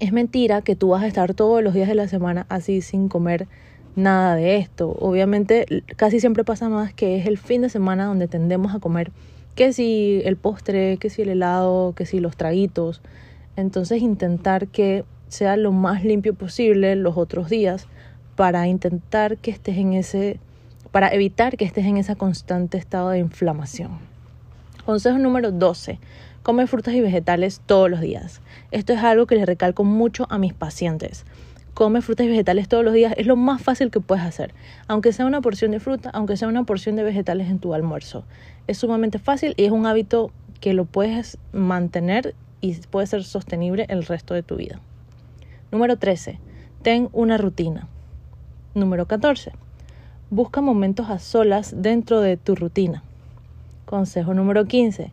es 0.00 0.12
mentira 0.12 0.60
que 0.60 0.76
tú 0.76 0.88
vas 0.90 1.02
a 1.02 1.06
estar 1.06 1.32
todos 1.32 1.62
los 1.62 1.72
días 1.72 1.88
de 1.88 1.94
la 1.94 2.08
semana 2.08 2.44
así 2.50 2.82
sin 2.82 3.08
comer 3.08 3.48
nada 3.96 4.34
de 4.34 4.58
esto. 4.58 4.94
Obviamente 5.00 5.82
casi 5.96 6.20
siempre 6.20 6.44
pasa 6.44 6.68
más 6.68 6.92
que 6.92 7.16
es 7.16 7.26
el 7.26 7.38
fin 7.38 7.62
de 7.62 7.70
semana 7.70 8.04
donde 8.04 8.28
tendemos 8.28 8.74
a 8.74 8.80
comer 8.80 9.12
que 9.54 9.72
si 9.72 10.20
el 10.26 10.36
postre, 10.36 10.98
que 10.98 11.08
si 11.08 11.22
el 11.22 11.30
helado, 11.30 11.94
que 11.94 12.04
si 12.04 12.20
los 12.20 12.36
traguitos. 12.36 13.00
Entonces 13.56 14.02
intentar 14.02 14.68
que 14.68 15.06
sea 15.28 15.56
lo 15.56 15.72
más 15.72 16.04
limpio 16.04 16.34
posible 16.34 16.96
los 16.96 17.16
otros 17.16 17.48
días 17.48 17.86
para 18.36 18.68
intentar 18.68 19.38
que 19.38 19.52
estés 19.52 19.78
en 19.78 19.94
ese 19.94 20.38
para 20.90 21.08
evitar 21.14 21.56
que 21.56 21.64
estés 21.64 21.86
en 21.86 21.96
ese 21.96 22.14
constante 22.14 22.76
estado 22.76 23.08
de 23.08 23.20
inflamación. 23.20 24.12
Consejo 24.84 25.16
número 25.16 25.50
12. 25.52 26.00
Come 26.42 26.66
frutas 26.66 26.94
y 26.94 27.00
vegetales 27.00 27.60
todos 27.66 27.88
los 27.88 28.00
días. 28.00 28.40
Esto 28.72 28.92
es 28.92 28.98
algo 28.98 29.26
que 29.26 29.36
les 29.36 29.46
recalco 29.46 29.84
mucho 29.84 30.26
a 30.28 30.38
mis 30.38 30.52
pacientes. 30.52 31.24
Come 31.74 32.02
frutas 32.02 32.26
y 32.26 32.30
vegetales 32.30 32.68
todos 32.68 32.84
los 32.84 32.92
días 32.92 33.14
es 33.16 33.26
lo 33.26 33.36
más 33.36 33.62
fácil 33.62 33.92
que 33.92 34.00
puedes 34.00 34.24
hacer. 34.24 34.52
Aunque 34.88 35.12
sea 35.12 35.24
una 35.24 35.40
porción 35.40 35.70
de 35.70 35.78
fruta, 35.78 36.10
aunque 36.12 36.36
sea 36.36 36.48
una 36.48 36.64
porción 36.64 36.96
de 36.96 37.04
vegetales 37.04 37.48
en 37.48 37.60
tu 37.60 37.74
almuerzo. 37.74 38.24
Es 38.66 38.78
sumamente 38.78 39.20
fácil 39.20 39.54
y 39.56 39.64
es 39.64 39.70
un 39.70 39.86
hábito 39.86 40.32
que 40.60 40.74
lo 40.74 40.84
puedes 40.84 41.38
mantener 41.52 42.34
y 42.60 42.74
puede 42.74 43.06
ser 43.06 43.22
sostenible 43.22 43.86
el 43.88 44.04
resto 44.04 44.34
de 44.34 44.42
tu 44.42 44.56
vida. 44.56 44.80
Número 45.70 45.96
13. 45.96 46.40
Ten 46.82 47.08
una 47.12 47.38
rutina. 47.38 47.86
Número 48.74 49.06
14. 49.06 49.52
Busca 50.30 50.60
momentos 50.60 51.08
a 51.08 51.20
solas 51.20 51.72
dentro 51.76 52.20
de 52.20 52.36
tu 52.36 52.56
rutina. 52.56 53.04
Consejo 53.86 54.34
número 54.34 54.64
15. 54.64 55.12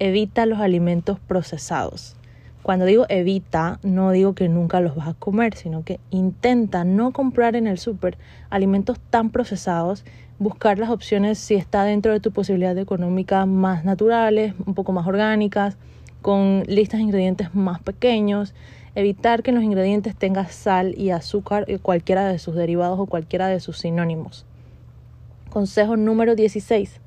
Evita 0.00 0.44
los 0.46 0.58
alimentos 0.58 1.20
procesados. 1.20 2.16
Cuando 2.62 2.84
digo 2.84 3.06
evita, 3.08 3.78
no 3.84 4.10
digo 4.10 4.34
que 4.34 4.48
nunca 4.48 4.80
los 4.80 4.96
vas 4.96 5.06
a 5.06 5.14
comer, 5.14 5.54
sino 5.54 5.84
que 5.84 6.00
intenta 6.10 6.82
no 6.82 7.12
comprar 7.12 7.54
en 7.54 7.68
el 7.68 7.78
súper 7.78 8.18
alimentos 8.50 8.98
tan 9.10 9.30
procesados, 9.30 10.04
buscar 10.40 10.80
las 10.80 10.90
opciones 10.90 11.38
si 11.38 11.54
está 11.54 11.84
dentro 11.84 12.12
de 12.12 12.18
tu 12.18 12.32
posibilidad 12.32 12.76
económica 12.76 13.46
más 13.46 13.84
naturales, 13.84 14.54
un 14.66 14.74
poco 14.74 14.90
más 14.90 15.06
orgánicas, 15.06 15.76
con 16.20 16.64
listas 16.66 16.98
de 16.98 17.04
ingredientes 17.04 17.54
más 17.54 17.80
pequeños 17.80 18.52
Evitar 18.96 19.44
que 19.44 19.52
los 19.52 19.62
ingredientes 19.62 20.16
tenga 20.16 20.48
sal 20.48 20.94
y 20.98 21.10
azúcar 21.10 21.64
y 21.68 21.78
cualquiera 21.78 22.26
de 22.26 22.40
sus 22.40 22.56
derivados 22.56 22.98
o 22.98 23.06
cualquiera 23.06 23.46
de 23.46 23.60
sus 23.60 23.78
sinónimos. 23.78 24.44
Consejo 25.48 25.96
número 25.96 26.34
16. 26.34 27.00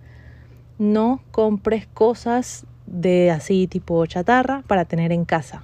No 0.80 1.22
compres 1.32 1.88
cosas 1.88 2.66
de 2.86 3.32
así 3.32 3.68
tipo 3.68 4.06
chatarra 4.06 4.64
para 4.68 4.86
tener 4.86 5.12
en 5.12 5.26
casa. 5.26 5.64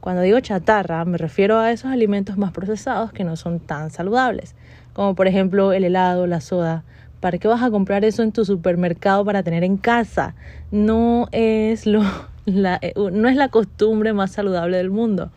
Cuando 0.00 0.22
digo 0.22 0.40
chatarra 0.40 1.04
me 1.04 1.18
refiero 1.18 1.58
a 1.58 1.70
esos 1.70 1.90
alimentos 1.90 2.38
más 2.38 2.52
procesados 2.52 3.12
que 3.12 3.24
no 3.24 3.36
son 3.36 3.60
tan 3.60 3.90
saludables, 3.90 4.54
como 4.92 5.14
por 5.14 5.26
ejemplo 5.26 5.72
el 5.72 5.84
helado, 5.84 6.26
la 6.26 6.40
soda. 6.40 6.84
¿Para 7.20 7.36
qué 7.36 7.48
vas 7.48 7.62
a 7.62 7.70
comprar 7.70 8.04
eso 8.04 8.22
en 8.22 8.32
tu 8.32 8.46
supermercado 8.46 9.24
para 9.26 9.42
tener 9.42 9.62
en 9.62 9.76
casa? 9.76 10.34
No 10.70 11.28
es 11.32 11.86
lo 11.86 12.02
eh, 12.46 12.94
no 12.96 13.28
es 13.28 13.36
la 13.36 13.48
costumbre 13.48 14.12
más 14.12 14.32
saludable 14.32 14.78
del 14.78 14.90
mundo. 14.90 15.30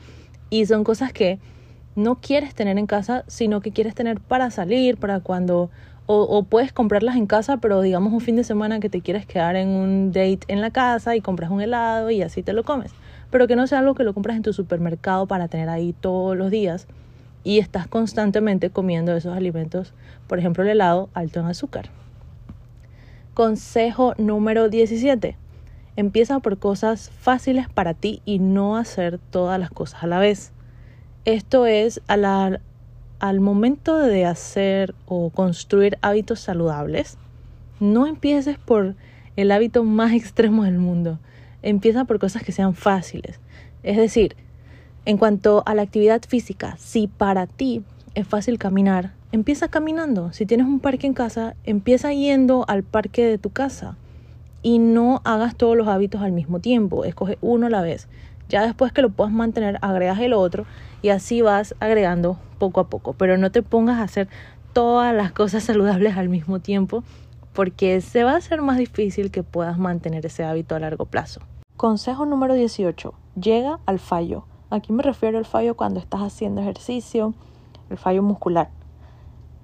Y 0.50 0.66
son 0.66 0.84
cosas 0.84 1.12
que 1.12 1.40
no 1.96 2.22
quieres 2.22 2.56
tener 2.56 2.78
en 2.78 2.88
casa, 2.88 3.24
sino 3.28 3.62
que 3.62 3.72
quieres 3.72 3.96
tener 3.96 4.20
para 4.20 4.50
salir, 4.52 4.98
para 4.98 5.20
cuando... 5.20 5.70
O, 6.06 6.44
puedes 6.44 6.74
comprarlas 6.74 7.16
en 7.16 7.28
casa, 7.28 7.58
pero 7.58 7.82
digamos 7.82 8.12
un 8.12 8.20
fin 8.20 8.36
de 8.36 8.44
semana 8.44 8.82
que 8.82 8.90
te 8.90 9.02
quieres 9.02 9.26
quedar 9.26 9.56
en 9.56 9.70
un 9.70 10.12
date 10.12 10.42
en 10.50 10.60
la 10.60 10.70
casa 10.70 11.16
y 11.16 11.22
compras 11.22 11.50
un 11.50 11.62
helado 11.62 12.12
y 12.12 12.22
así 12.22 12.44
te 12.44 12.52
lo 12.52 12.64
comes. 12.64 12.92
Pero 13.32 13.48
que 13.48 13.56
no 13.56 13.68
sea 13.68 13.80
algo 13.80 13.96
que 13.96 14.04
lo 14.04 14.14
compras 14.14 14.36
en 14.36 14.44
tu 14.44 14.52
supermercado 14.52 15.28
para 15.28 15.48
tener 15.48 15.70
ahí 15.70 15.94
todos 15.94 16.36
los 16.36 16.52
días 16.52 16.88
y 17.46 17.60
estás 17.60 17.88
constantemente 17.88 18.70
comiendo 18.70 19.16
esos 19.16 19.36
alimentos, 19.36 19.94
por 20.28 20.40
ejemplo 20.40 20.64
el 20.64 20.70
helado 20.70 21.10
alto 21.14 21.40
en 21.40 21.46
azúcar. 21.46 21.90
Consejo 23.34 24.14
número 24.18 24.70
17. 24.70 25.38
Empieza 25.96 26.40
por 26.40 26.58
cosas 26.58 27.10
fáciles 27.10 27.70
para 27.70 27.94
ti 27.94 28.22
y 28.26 28.40
no 28.40 28.78
hacer 28.78 29.20
todas 29.30 29.60
las 29.60 29.70
cosas 29.70 30.04
a 30.04 30.08
la 30.08 30.20
vez. 30.20 30.52
Esto 31.26 31.66
es 31.66 32.02
al 33.24 33.40
momento 33.40 34.00
de 34.00 34.26
hacer 34.26 34.94
o 35.06 35.30
construir 35.30 35.98
hábitos 36.02 36.42
saludables. 36.42 37.18
No 37.80 38.06
empieces 38.06 38.58
por 38.58 38.96
el 39.38 39.52
hábito 39.52 39.86
más 39.86 40.12
extremo 40.12 40.66
del 40.66 40.78
mundo. 40.78 41.20
Empieza 41.62 42.04
por 42.04 42.20
cosas 42.20 42.44
que 42.44 42.52
sean 42.52 42.76
fáciles. 42.76 43.40
Es 43.82 43.96
decir, 43.96 44.36
en 45.06 45.18
cuanto 45.18 45.64
a 45.66 45.74
la 45.74 45.84
actividad 45.84 46.22
física, 46.28 46.76
si 46.78 47.08
para 47.08 47.48
ti 47.48 47.82
es 48.14 48.28
fácil 48.28 48.58
caminar, 48.58 49.14
empieza 49.32 49.70
caminando. 49.70 50.34
Si 50.34 50.46
tienes 50.46 50.68
un 50.68 50.82
parque 50.82 51.08
en 51.08 51.14
casa, 51.14 51.56
empieza 51.64 52.12
yendo 52.12 52.66
al 52.68 52.84
parque 52.84 53.24
de 53.24 53.38
tu 53.38 53.52
casa 53.52 53.96
y 54.62 54.80
no 54.80 55.22
hagas 55.24 55.56
todos 55.56 55.78
los 55.78 55.88
hábitos 55.88 56.22
al 56.22 56.34
mismo 56.34 56.60
tiempo, 56.60 57.06
escoge 57.06 57.38
uno 57.40 57.68
a 57.68 57.70
la 57.70 57.82
vez. 57.84 58.10
Ya 58.50 58.64
después 58.64 58.92
que 58.92 59.02
lo 59.02 59.12
puedas 59.12 59.32
mantener, 59.32 59.78
agregas 59.82 60.20
el 60.20 60.34
otro 60.34 60.66
y 61.04 61.10
así 61.10 61.44
vas 61.44 61.76
agregando 61.80 62.40
poco 62.58 62.80
a 62.80 62.88
poco, 62.88 63.14
pero 63.14 63.38
no 63.38 63.52
te 63.52 63.62
pongas 63.62 64.00
a 64.00 64.04
hacer 64.04 64.28
todas 64.74 65.14
las 65.14 65.32
cosas 65.32 65.64
saludables 65.66 66.18
al 66.18 66.30
mismo 66.30 66.60
tiempo 66.60 67.04
porque 67.54 68.02
se 68.02 68.24
va 68.24 68.32
a 68.32 68.38
hacer 68.38 68.64
más 68.64 68.80
difícil 68.80 69.30
que 69.30 69.44
puedas 69.44 69.78
mantener 69.78 70.26
ese 70.26 70.44
hábito 70.44 70.74
a 70.74 70.80
largo 70.80 71.06
plazo. 71.06 71.42
Consejo 71.78 72.26
número 72.26 72.56
18. 72.56 73.14
Llega 73.40 73.80
al 73.86 74.00
fallo. 74.00 74.48
Aquí 74.72 74.92
me 74.92 75.04
refiero 75.04 75.38
al 75.38 75.46
fallo 75.46 75.76
cuando 75.76 76.00
estás 76.00 76.22
haciendo 76.22 76.62
ejercicio, 76.62 77.36
el 77.92 78.00
fallo 78.00 78.24
muscular 78.24 78.72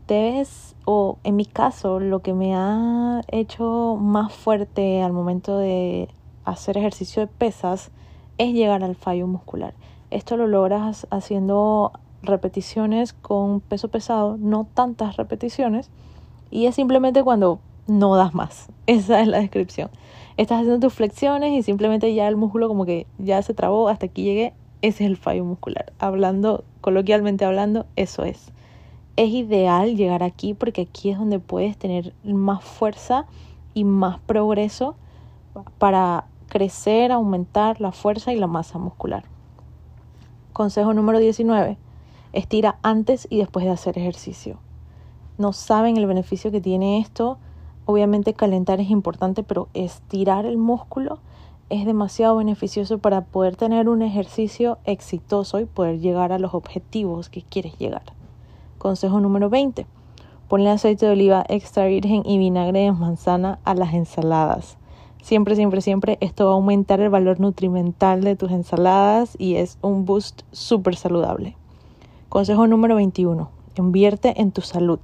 debes, 0.09 0.75
o 0.85 1.19
en 1.23 1.37
mi 1.37 1.45
caso, 1.45 1.99
lo 1.99 2.21
que 2.21 2.33
me 2.33 2.55
ha 2.55 3.21
hecho 3.29 3.95
más 3.95 4.33
fuerte 4.33 5.01
al 5.01 5.13
momento 5.13 5.57
de 5.57 6.09
hacer 6.43 6.77
ejercicio 6.77 7.21
de 7.21 7.27
pesas 7.27 7.91
es 8.37 8.53
llegar 8.53 8.83
al 8.83 8.95
fallo 8.95 9.27
muscular. 9.27 9.75
Esto 10.11 10.37
lo 10.37 10.47
logras 10.47 11.07
haciendo 11.11 11.91
repeticiones 12.21 13.13
con 13.13 13.61
peso 13.61 13.87
pesado, 13.89 14.37
no 14.37 14.67
tantas 14.73 15.17
repeticiones, 15.17 15.89
y 16.51 16.65
es 16.65 16.75
simplemente 16.75 17.23
cuando 17.23 17.59
no 17.87 18.15
das 18.15 18.33
más. 18.33 18.69
Esa 18.87 19.21
es 19.21 19.27
la 19.27 19.39
descripción. 19.39 19.89
Estás 20.37 20.59
haciendo 20.59 20.79
tus 20.79 20.93
flexiones 20.93 21.51
y 21.51 21.63
simplemente 21.63 22.13
ya 22.13 22.27
el 22.27 22.37
músculo 22.37 22.67
como 22.67 22.85
que 22.85 23.07
ya 23.17 23.41
se 23.41 23.53
trabó, 23.53 23.89
hasta 23.89 24.05
aquí 24.05 24.23
llegué, 24.23 24.53
ese 24.81 25.03
es 25.03 25.09
el 25.09 25.17
fallo 25.17 25.43
muscular. 25.43 25.91
Hablando, 25.99 26.63
coloquialmente 26.79 27.43
hablando, 27.43 27.85
eso 27.97 28.23
es 28.23 28.53
es 29.19 29.31
ideal 29.31 29.97
llegar 29.97 30.23
aquí 30.23 30.53
porque 30.53 30.83
aquí 30.83 31.09
es 31.09 31.17
donde 31.17 31.39
puedes 31.39 31.77
tener 31.77 32.13
más 32.23 32.63
fuerza 32.63 33.25
y 33.73 33.83
más 33.83 34.17
progreso 34.19 34.95
para 35.77 36.23
crecer, 36.47 37.11
aumentar 37.11 37.81
la 37.81 37.91
fuerza 37.91 38.31
y 38.31 38.39
la 38.39 38.47
masa 38.47 38.77
muscular. 38.77 39.25
Consejo 40.59 40.93
número 40.93 41.19
19. 41.19 41.77
Estira 42.33 42.79
antes 42.81 43.27
y 43.29 43.37
después 43.37 43.63
de 43.63 43.71
hacer 43.71 43.97
ejercicio. 43.97 44.57
No 45.37 45.53
saben 45.53 45.95
el 45.95 46.05
beneficio 46.05 46.51
que 46.51 46.59
tiene 46.59 46.99
esto. 46.99 47.37
Obviamente 47.85 48.33
calentar 48.33 48.81
es 48.81 48.89
importante, 48.89 49.41
pero 49.41 49.69
estirar 49.73 50.45
el 50.45 50.57
músculo 50.57 51.19
es 51.69 51.85
demasiado 51.85 52.35
beneficioso 52.35 52.97
para 52.97 53.21
poder 53.23 53.55
tener 53.55 53.87
un 53.87 54.01
ejercicio 54.01 54.79
exitoso 54.83 55.61
y 55.61 55.65
poder 55.65 56.01
llegar 56.01 56.33
a 56.33 56.39
los 56.39 56.53
objetivos 56.53 57.29
que 57.29 57.41
quieres 57.41 57.77
llegar. 57.77 58.03
Consejo 58.79 59.21
número 59.21 59.49
20. 59.49 59.87
Ponle 60.49 60.71
aceite 60.71 61.05
de 61.05 61.13
oliva 61.13 61.45
extra 61.47 61.85
virgen 61.85 62.23
y 62.25 62.37
vinagre 62.37 62.79
de 62.81 62.91
manzana 62.91 63.59
a 63.63 63.75
las 63.75 63.93
ensaladas. 63.93 64.78
Siempre, 65.21 65.55
siempre, 65.55 65.81
siempre 65.81 66.17
esto 66.21 66.45
va 66.45 66.51
a 66.51 66.55
aumentar 66.55 67.01
el 67.01 67.09
valor 67.09 67.39
nutrimental 67.39 68.23
de 68.23 68.35
tus 68.35 68.51
ensaladas 68.51 69.35
y 69.37 69.55
es 69.55 69.77
un 69.81 70.05
boost 70.05 70.41
súper 70.51 70.95
saludable. 70.95 71.55
Consejo 72.29 72.67
número 72.67 72.95
21. 72.95 73.49
Invierte 73.75 74.41
en 74.41 74.51
tu 74.51 74.61
salud. 74.61 74.99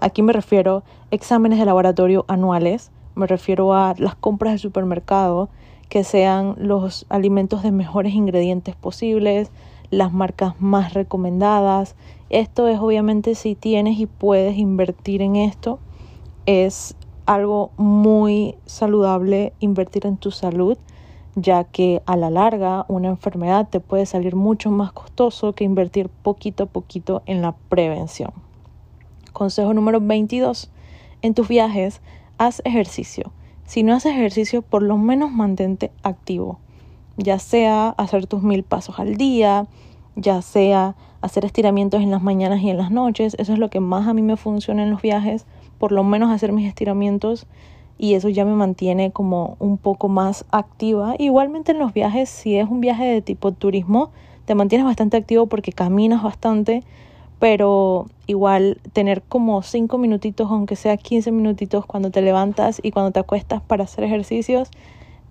Aquí 0.00 0.22
me 0.22 0.32
refiero 0.32 0.78
a 0.78 0.82
exámenes 1.10 1.58
de 1.58 1.64
laboratorio 1.64 2.24
anuales, 2.28 2.90
me 3.14 3.26
refiero 3.26 3.72
a 3.72 3.94
las 3.96 4.14
compras 4.14 4.52
de 4.52 4.58
supermercado, 4.58 5.48
que 5.88 6.04
sean 6.04 6.54
los 6.58 7.06
alimentos 7.08 7.62
de 7.62 7.70
mejores 7.70 8.12
ingredientes 8.14 8.74
posibles, 8.74 9.50
las 9.90 10.12
marcas 10.12 10.60
más 10.60 10.94
recomendadas. 10.94 11.94
Esto 12.28 12.68
es 12.68 12.78
obviamente 12.78 13.34
si 13.34 13.54
tienes 13.54 13.98
y 13.98 14.06
puedes 14.06 14.58
invertir 14.58 15.22
en 15.22 15.36
esto, 15.36 15.78
es 16.44 16.95
algo 17.26 17.70
muy 17.76 18.56
saludable 18.66 19.52
invertir 19.60 20.06
en 20.06 20.16
tu 20.16 20.30
salud, 20.30 20.78
ya 21.34 21.64
que 21.64 22.02
a 22.06 22.16
la 22.16 22.30
larga 22.30 22.86
una 22.88 23.08
enfermedad 23.08 23.68
te 23.68 23.80
puede 23.80 24.06
salir 24.06 24.36
mucho 24.36 24.70
más 24.70 24.92
costoso 24.92 25.52
que 25.52 25.64
invertir 25.64 26.08
poquito 26.08 26.64
a 26.64 26.66
poquito 26.66 27.22
en 27.26 27.42
la 27.42 27.52
prevención. 27.68 28.30
Consejo 29.32 29.74
número 29.74 30.00
22. 30.00 30.70
En 31.20 31.34
tus 31.34 31.48
viajes, 31.48 32.00
haz 32.38 32.62
ejercicio. 32.64 33.32
Si 33.66 33.82
no 33.82 33.94
haces 33.94 34.12
ejercicio, 34.12 34.62
por 34.62 34.82
lo 34.82 34.96
menos 34.96 35.30
mantente 35.30 35.90
activo. 36.02 36.58
Ya 37.16 37.38
sea 37.38 37.90
hacer 37.90 38.26
tus 38.26 38.42
mil 38.42 38.62
pasos 38.62 38.98
al 38.98 39.16
día, 39.16 39.66
ya 40.14 40.40
sea 40.40 40.94
hacer 41.20 41.44
estiramientos 41.44 42.00
en 42.00 42.10
las 42.10 42.22
mañanas 42.22 42.62
y 42.62 42.70
en 42.70 42.78
las 42.78 42.90
noches. 42.90 43.36
Eso 43.38 43.52
es 43.52 43.58
lo 43.58 43.68
que 43.68 43.80
más 43.80 44.06
a 44.06 44.14
mí 44.14 44.22
me 44.22 44.36
funciona 44.36 44.84
en 44.84 44.90
los 44.90 45.02
viajes. 45.02 45.46
Por 45.78 45.92
lo 45.92 46.04
menos 46.04 46.30
hacer 46.30 46.52
mis 46.52 46.68
estiramientos 46.68 47.46
y 47.98 48.14
eso 48.14 48.28
ya 48.28 48.44
me 48.44 48.54
mantiene 48.54 49.10
como 49.10 49.56
un 49.58 49.78
poco 49.78 50.08
más 50.08 50.44
activa. 50.50 51.14
Igualmente 51.18 51.72
en 51.72 51.78
los 51.78 51.92
viajes, 51.92 52.28
si 52.28 52.56
es 52.56 52.68
un 52.68 52.80
viaje 52.80 53.04
de 53.04 53.22
tipo 53.22 53.52
turismo, 53.52 54.10
te 54.44 54.54
mantienes 54.54 54.86
bastante 54.86 55.16
activo 55.16 55.46
porque 55.46 55.72
caminas 55.72 56.22
bastante 56.22 56.82
pero 57.38 58.06
igual 58.26 58.80
tener 58.92 59.22
como 59.22 59.62
5 59.62 59.98
minutitos, 59.98 60.50
aunque 60.50 60.76
sea 60.76 60.96
15 60.96 61.32
minutitos 61.32 61.84
cuando 61.86 62.10
te 62.10 62.22
levantas 62.22 62.80
y 62.82 62.90
cuando 62.90 63.10
te 63.10 63.20
acuestas 63.20 63.62
para 63.62 63.84
hacer 63.84 64.04
ejercicios 64.04 64.70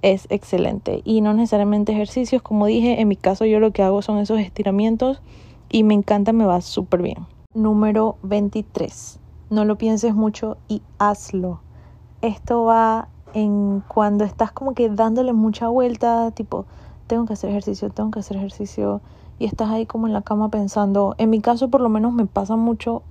es 0.01 0.27
excelente. 0.29 1.01
Y 1.03 1.21
no 1.21 1.33
necesariamente 1.33 1.91
ejercicios, 1.91 2.41
como 2.41 2.67
dije, 2.67 3.01
en 3.01 3.07
mi 3.07 3.15
caso 3.15 3.45
yo 3.45 3.59
lo 3.59 3.71
que 3.71 3.81
hago 3.81 4.01
son 4.01 4.19
esos 4.19 4.39
estiramientos 4.39 5.21
y 5.69 5.83
me 5.83 5.95
encanta, 5.95 6.31
me 6.31 6.45
va 6.45 6.61
súper 6.61 7.01
bien. 7.01 7.25
Número 7.53 8.17
23. 8.21 9.19
No 9.49 9.65
lo 9.65 9.77
pienses 9.77 10.15
mucho 10.15 10.57
y 10.67 10.81
hazlo. 10.97 11.59
Esto 12.21 12.63
va 12.63 13.09
en 13.33 13.83
cuando 13.87 14.23
estás 14.23 14.51
como 14.51 14.73
que 14.73 14.89
dándole 14.89 15.33
mucha 15.33 15.67
vuelta, 15.67 16.31
tipo, 16.31 16.65
tengo 17.07 17.25
que 17.25 17.33
hacer 17.33 17.49
ejercicio, 17.49 17.89
tengo 17.89 18.11
que 18.11 18.19
hacer 18.19 18.37
ejercicio 18.37 19.01
y 19.37 19.45
estás 19.45 19.69
ahí 19.69 19.85
como 19.85 20.07
en 20.07 20.13
la 20.13 20.21
cama 20.21 20.49
pensando, 20.49 21.15
en 21.17 21.29
mi 21.29 21.41
caso 21.41 21.69
por 21.69 21.81
lo 21.81 21.89
menos 21.89 22.13
me 22.13 22.25
pasa 22.25 22.55
mucho 22.55 23.03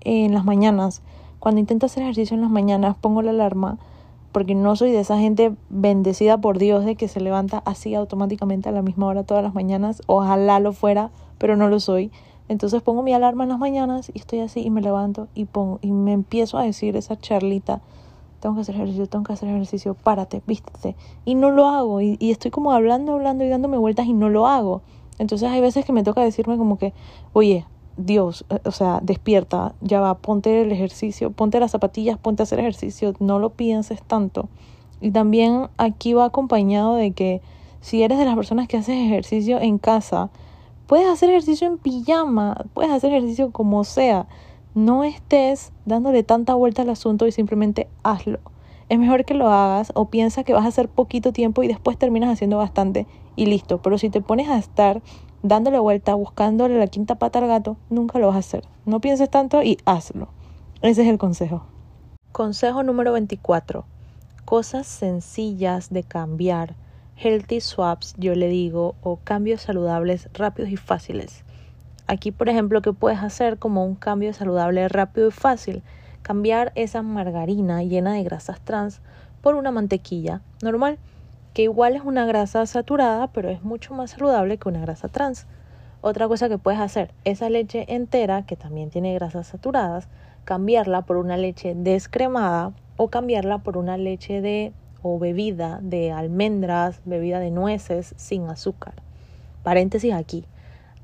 en 0.00 0.32
las 0.32 0.44
mañanas, 0.44 1.02
cuando 1.40 1.60
intento 1.60 1.86
hacer 1.86 2.04
ejercicio 2.04 2.34
en 2.34 2.42
las 2.42 2.50
mañanas 2.50 2.96
pongo 2.96 3.22
la 3.22 3.30
alarma 3.30 3.78
porque 4.32 4.54
no 4.54 4.74
soy 4.76 4.90
de 4.90 5.00
esa 5.00 5.18
gente 5.18 5.54
bendecida 5.70 6.38
por 6.38 6.58
Dios 6.58 6.84
de 6.84 6.96
que 6.96 7.06
se 7.06 7.20
levanta 7.20 7.62
así 7.66 7.94
automáticamente 7.94 8.68
a 8.68 8.72
la 8.72 8.82
misma 8.82 9.06
hora 9.06 9.22
todas 9.22 9.44
las 9.44 9.54
mañanas, 9.54 10.02
ojalá 10.06 10.58
lo 10.58 10.72
fuera, 10.72 11.10
pero 11.38 11.56
no 11.56 11.68
lo 11.68 11.78
soy. 11.78 12.10
Entonces 12.48 12.82
pongo 12.82 13.02
mi 13.02 13.12
alarma 13.12 13.44
en 13.44 13.50
las 13.50 13.58
mañanas 13.58 14.10
y 14.12 14.18
estoy 14.18 14.40
así 14.40 14.60
y 14.60 14.70
me 14.70 14.82
levanto 14.82 15.28
y 15.34 15.46
pongo 15.46 15.78
y 15.82 15.92
me 15.92 16.12
empiezo 16.12 16.58
a 16.58 16.62
decir 16.62 16.96
esa 16.96 17.18
charlita 17.18 17.80
tengo 18.44 18.56
que 18.56 18.60
hacer 18.60 18.74
ejercicio, 18.74 19.06
tengo 19.06 19.24
que 19.24 19.32
hacer 19.32 19.48
ejercicio, 19.48 19.94
párate, 19.94 20.42
vístete. 20.46 20.96
Y 21.24 21.34
no 21.34 21.50
lo 21.50 21.66
hago. 21.66 22.02
Y, 22.02 22.18
y, 22.20 22.30
estoy 22.30 22.50
como 22.50 22.72
hablando, 22.72 23.14
hablando 23.14 23.42
y 23.42 23.48
dándome 23.48 23.78
vueltas 23.78 24.04
y 24.04 24.12
no 24.12 24.28
lo 24.28 24.46
hago. 24.46 24.82
Entonces 25.18 25.48
hay 25.50 25.62
veces 25.62 25.86
que 25.86 25.94
me 25.94 26.02
toca 26.02 26.20
decirme 26.20 26.58
como 26.58 26.76
que, 26.76 26.92
oye, 27.32 27.64
Dios, 27.96 28.44
eh, 28.50 28.58
o 28.66 28.70
sea, 28.70 29.00
despierta, 29.02 29.74
ya 29.80 30.00
va, 30.00 30.18
ponte 30.18 30.60
el 30.60 30.72
ejercicio, 30.72 31.30
ponte 31.30 31.58
las 31.58 31.70
zapatillas, 31.70 32.18
ponte 32.18 32.42
a 32.42 32.44
hacer 32.44 32.58
ejercicio, 32.60 33.14
no 33.18 33.38
lo 33.38 33.48
pienses 33.48 34.02
tanto. 34.02 34.50
Y 35.00 35.10
también 35.10 35.68
aquí 35.78 36.12
va 36.12 36.26
acompañado 36.26 36.96
de 36.96 37.12
que 37.12 37.40
si 37.80 38.02
eres 38.02 38.18
de 38.18 38.26
las 38.26 38.36
personas 38.36 38.68
que 38.68 38.76
haces 38.76 38.96
ejercicio 38.96 39.58
en 39.58 39.78
casa, 39.78 40.28
puedes 40.86 41.06
hacer 41.06 41.30
ejercicio 41.30 41.66
en 41.66 41.78
pijama, 41.78 42.64
puedes 42.74 42.92
hacer 42.92 43.12
ejercicio 43.12 43.50
como 43.50 43.84
sea. 43.84 44.26
No 44.74 45.04
estés 45.04 45.72
dándole 45.86 46.22
tanta 46.22 46.54
vuelta 46.54 46.82
al 46.82 46.90
asunto 46.90 47.26
y 47.26 47.32
simplemente 47.32 47.88
hazlo. 48.02 48.40
Es 48.88 48.98
mejor 48.98 49.24
que 49.24 49.34
lo 49.34 49.48
hagas 49.48 49.92
o 49.94 50.06
piensa 50.06 50.44
que 50.44 50.52
vas 50.52 50.64
a 50.64 50.68
hacer 50.68 50.88
poquito 50.88 51.32
tiempo 51.32 51.62
y 51.62 51.68
después 51.68 51.96
terminas 51.96 52.30
haciendo 52.30 52.58
bastante 52.58 53.06
y 53.36 53.46
listo. 53.46 53.80
Pero 53.80 53.98
si 53.98 54.10
te 54.10 54.20
pones 54.20 54.48
a 54.48 54.58
estar 54.58 55.00
dándole 55.42 55.78
vuelta, 55.78 56.14
buscándole 56.14 56.78
la 56.78 56.86
quinta 56.86 57.14
pata 57.14 57.38
al 57.38 57.46
gato, 57.46 57.76
nunca 57.88 58.18
lo 58.18 58.26
vas 58.26 58.36
a 58.36 58.40
hacer. 58.40 58.64
No 58.84 59.00
pienses 59.00 59.30
tanto 59.30 59.62
y 59.62 59.78
hazlo. 59.84 60.28
Ese 60.82 61.02
es 61.02 61.08
el 61.08 61.18
consejo. 61.18 61.64
Consejo 62.32 62.82
número 62.82 63.12
24. 63.12 63.84
Cosas 64.44 64.86
sencillas 64.86 65.90
de 65.90 66.02
cambiar. 66.02 66.74
Healthy 67.16 67.60
swaps, 67.60 68.14
yo 68.18 68.34
le 68.34 68.48
digo, 68.48 68.96
o 69.00 69.16
cambios 69.16 69.62
saludables 69.62 70.28
rápidos 70.34 70.70
y 70.70 70.76
fáciles. 70.76 71.44
Aquí, 72.06 72.32
por 72.32 72.48
ejemplo, 72.48 72.82
¿qué 72.82 72.92
puedes 72.92 73.20
hacer 73.20 73.58
como 73.58 73.84
un 73.84 73.94
cambio 73.94 74.32
saludable 74.32 74.88
rápido 74.88 75.28
y 75.28 75.30
fácil? 75.30 75.82
Cambiar 76.22 76.72
esa 76.74 77.02
margarina 77.02 77.82
llena 77.82 78.14
de 78.14 78.24
grasas 78.24 78.60
trans 78.60 79.00
por 79.40 79.54
una 79.54 79.70
mantequilla 79.70 80.42
normal 80.62 80.98
que 81.54 81.62
igual 81.62 81.94
es 81.94 82.02
una 82.02 82.26
grasa 82.26 82.66
saturada, 82.66 83.28
pero 83.28 83.48
es 83.48 83.62
mucho 83.62 83.94
más 83.94 84.10
saludable 84.10 84.58
que 84.58 84.68
una 84.68 84.80
grasa 84.80 85.08
trans. 85.08 85.46
Otra 86.00 86.26
cosa 86.26 86.48
que 86.48 86.58
puedes 86.58 86.80
hacer, 86.80 87.14
esa 87.24 87.48
leche 87.48 87.86
entera, 87.94 88.44
que 88.44 88.56
también 88.56 88.90
tiene 88.90 89.14
grasas 89.14 89.46
saturadas, 89.46 90.08
cambiarla 90.44 91.02
por 91.02 91.16
una 91.16 91.36
leche 91.36 91.74
descremada 91.76 92.72
o 92.96 93.08
cambiarla 93.08 93.58
por 93.58 93.76
una 93.76 93.96
leche 93.96 94.40
de 94.40 94.72
o 95.04 95.18
bebida 95.18 95.80
de 95.82 96.12
almendras, 96.12 97.02
bebida 97.04 97.38
de 97.38 97.50
nueces 97.50 98.14
sin 98.16 98.48
azúcar. 98.48 98.94
Paréntesis 99.62 100.14
aquí. 100.14 100.46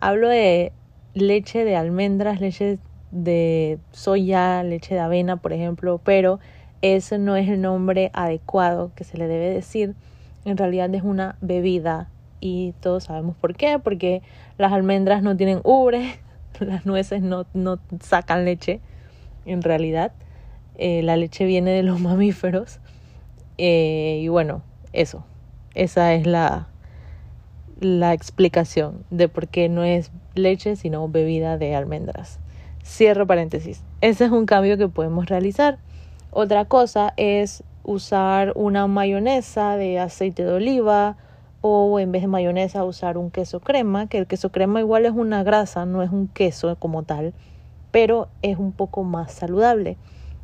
Hablo 0.01 0.31
de 0.31 0.73
leche 1.13 1.67
de 1.67 1.77
almendras, 1.77 2.41
leche 2.41 2.79
de 3.11 3.79
soya, 3.93 4.63
leche 4.63 4.95
de 4.95 5.01
avena, 5.01 5.37
por 5.37 5.53
ejemplo, 5.53 6.01
pero 6.03 6.41
ese 6.81 7.19
no 7.19 7.37
es 7.37 7.47
el 7.51 7.61
nombre 7.61 8.11
adecuado 8.15 8.91
que 8.95 9.05
se 9.05 9.19
le 9.19 9.29
debe 9.29 9.51
decir 9.51 9.95
en 10.47 10.57
realidad 10.57 10.95
es 10.95 11.03
una 11.03 11.37
bebida 11.43 12.09
y 12.41 12.73
todos 12.81 13.05
sabemos 13.05 13.37
por 13.37 13.55
qué, 13.55 13.79
porque 13.79 14.23
las 14.57 14.73
almendras 14.73 15.23
no 15.23 15.37
tienen 15.37 15.61
ubre, 15.63 16.19
las 16.61 16.87
nueces 16.87 17.21
no, 17.21 17.45
no 17.53 17.79
sacan 18.01 18.47
leche, 18.47 18.81
en 19.45 19.61
realidad 19.61 20.13
eh, 20.79 21.03
la 21.03 21.19
leche 21.19 21.45
viene 21.45 21.73
de 21.73 21.83
los 21.83 22.01
mamíferos 22.01 22.81
eh, 23.63 24.21
y 24.23 24.29
bueno, 24.29 24.63
eso, 24.95 25.23
esa 25.75 26.15
es 26.15 26.27
la, 26.27 26.69
la 27.79 28.15
explicación 28.15 29.05
de 29.11 29.29
por 29.29 29.49
qué 29.49 29.69
no 29.69 29.85
es 29.85 30.11
leche 30.35 30.77
sino 30.77 31.07
bebida 31.09 31.59
de 31.59 31.75
almendras. 31.75 32.39
Cierro 32.83 33.27
paréntesis. 33.27 33.83
Ese 34.01 34.25
es 34.25 34.31
un 34.31 34.47
cambio 34.47 34.79
que 34.79 34.89
podemos 34.89 35.27
realizar. 35.27 35.79
Otra 36.31 36.65
cosa 36.65 37.13
es 37.19 37.63
usar 37.85 38.53
una 38.55 38.87
mayonesa 38.87 39.77
de 39.77 39.99
aceite 39.99 40.43
de 40.43 40.53
oliva 40.53 41.19
o 41.61 42.01
en 42.01 42.13
vez 42.13 42.23
de 42.23 42.29
mayonesa 42.29 42.83
usar 42.85 43.19
un 43.19 43.31
queso 43.31 43.61
crema, 43.61 44.07
que 44.07 44.17
el 44.17 44.27
queso 44.27 44.51
crema 44.51 44.81
igual 44.81 45.05
es 45.05 45.13
una 45.13 45.43
grasa, 45.43 45.85
no 45.85 46.03
es 46.03 46.11
un 46.11 46.29
queso 46.29 46.75
como 46.77 47.03
tal, 47.03 47.35
pero 47.91 48.29
es 48.41 48.57
un 48.57 48.73
poco 48.73 49.05
más 49.05 49.33
saludable. 49.33 49.99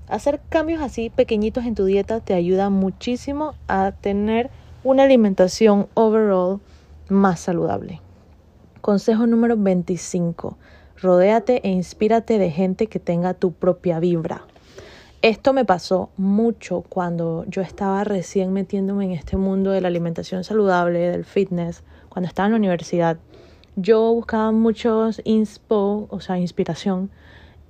Hacer 0.09 0.41
cambios 0.49 0.81
así 0.83 1.11
pequeñitos 1.11 1.65
en 1.65 1.75
tu 1.75 1.85
dieta 1.85 2.21
te 2.21 2.35
ayuda 2.35 2.71
muchísimo 2.71 3.55
a 3.67 3.91
tener 3.91 4.51
una 4.85 5.03
alimentación 5.03 5.89
overall 5.95 6.61
más 7.09 7.41
saludable. 7.41 8.01
Consejo 8.81 9.27
número 9.27 9.57
25. 9.57 10.57
Rodéate 11.03 11.61
e 11.65 11.71
inspírate 11.71 12.39
de 12.39 12.53
gente 12.53 12.87
que 12.87 13.01
tenga 13.01 13.35
tu 13.35 13.51
propia 13.51 13.99
vibra. 13.99 14.43
Esto 15.23 15.53
me 15.53 15.65
pasó 15.65 16.11
mucho 16.17 16.85
cuando 16.89 17.45
yo 17.49 17.61
estaba 17.61 18.05
recién 18.05 18.53
metiéndome 18.53 19.07
en 19.07 19.11
este 19.11 19.37
mundo 19.37 19.73
de 19.73 19.81
la 19.81 19.89
alimentación 19.89 20.45
saludable, 20.45 21.01
del 21.01 21.25
fitness, 21.25 21.83
cuando 22.09 22.29
estaba 22.29 22.47
en 22.47 22.53
la 22.53 22.59
universidad. 22.59 23.19
Yo 23.75 24.15
buscaba 24.15 24.53
muchos 24.53 25.21
inspo, 25.25 26.07
o 26.11 26.21
sea, 26.21 26.39
inspiración 26.39 27.11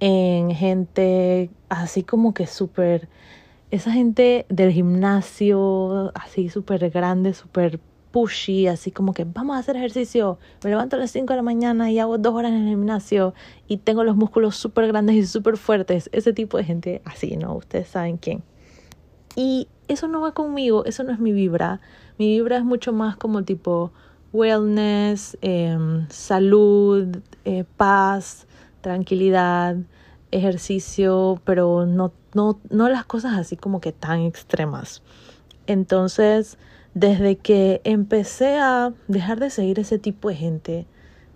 en 0.01 0.55
gente 0.55 1.51
así 1.69 2.03
como 2.03 2.35
que 2.35 2.47
súper, 2.47 3.09
esa 3.71 3.93
gente 3.93 4.47
del 4.49 4.73
gimnasio, 4.73 6.13
así 6.15 6.49
súper 6.49 6.91
grande, 6.91 7.35
súper 7.35 7.81
pushy, 8.11 8.67
así 8.67 8.91
como 8.93 9.13
que 9.13 9.25
vamos 9.25 9.57
a 9.57 9.59
hacer 9.59 9.77
ejercicio, 9.77 10.39
me 10.65 10.71
levanto 10.71 10.97
a 10.97 10.99
las 10.99 11.11
5 11.11 11.33
de 11.33 11.37
la 11.37 11.43
mañana 11.43 11.91
y 11.91 11.99
hago 11.99 12.17
dos 12.17 12.35
horas 12.35 12.53
en 12.53 12.63
el 12.63 12.69
gimnasio 12.69 13.35
y 13.69 13.79
tengo 13.79 14.05
los 14.05 14.17
músculos 14.17 14.57
súper 14.57 14.87
grandes 14.87 15.17
y 15.17 15.27
súper 15.27 15.57
fuertes, 15.59 16.09
ese 16.13 16.33
tipo 16.33 16.57
de 16.57 16.65
gente 16.65 17.03
así, 17.05 17.37
¿no? 17.37 17.55
Ustedes 17.55 17.89
saben 17.89 18.17
quién. 18.17 18.43
Y 19.35 19.69
eso 19.89 20.09
no 20.09 20.23
va 20.23 20.33
conmigo, 20.33 20.85
eso 20.87 21.03
no 21.03 21.13
es 21.13 21.19
mi 21.19 21.33
vibra. 21.33 21.81
Mi 22.19 22.31
vibra 22.31 22.57
es 22.57 22.65
mucho 22.65 22.95
más 22.95 23.17
como 23.19 23.45
tipo 23.45 23.93
wellness, 24.33 25.37
em, 25.43 26.09
salud, 26.09 27.19
eh, 27.45 27.65
paz, 27.77 28.47
tranquilidad, 28.87 29.75
ejercicio, 30.31 31.40
pero 31.44 31.87
no, 31.87 32.12
no, 32.35 32.61
no 32.70 32.88
las 32.88 33.05
cosas 33.05 33.37
así 33.37 33.57
como 33.57 33.81
que 33.81 33.90
tan 33.90 34.20
extremas. 34.20 35.03
Entonces, 35.66 36.57
desde 36.94 37.35
que 37.35 37.81
empecé 37.83 38.59
a 38.59 38.92
dejar 39.09 39.40
de 39.40 39.51
seguir 39.51 39.81
ese 39.81 39.99
tipo 39.99 40.29
de 40.29 40.37
gente 40.37 40.87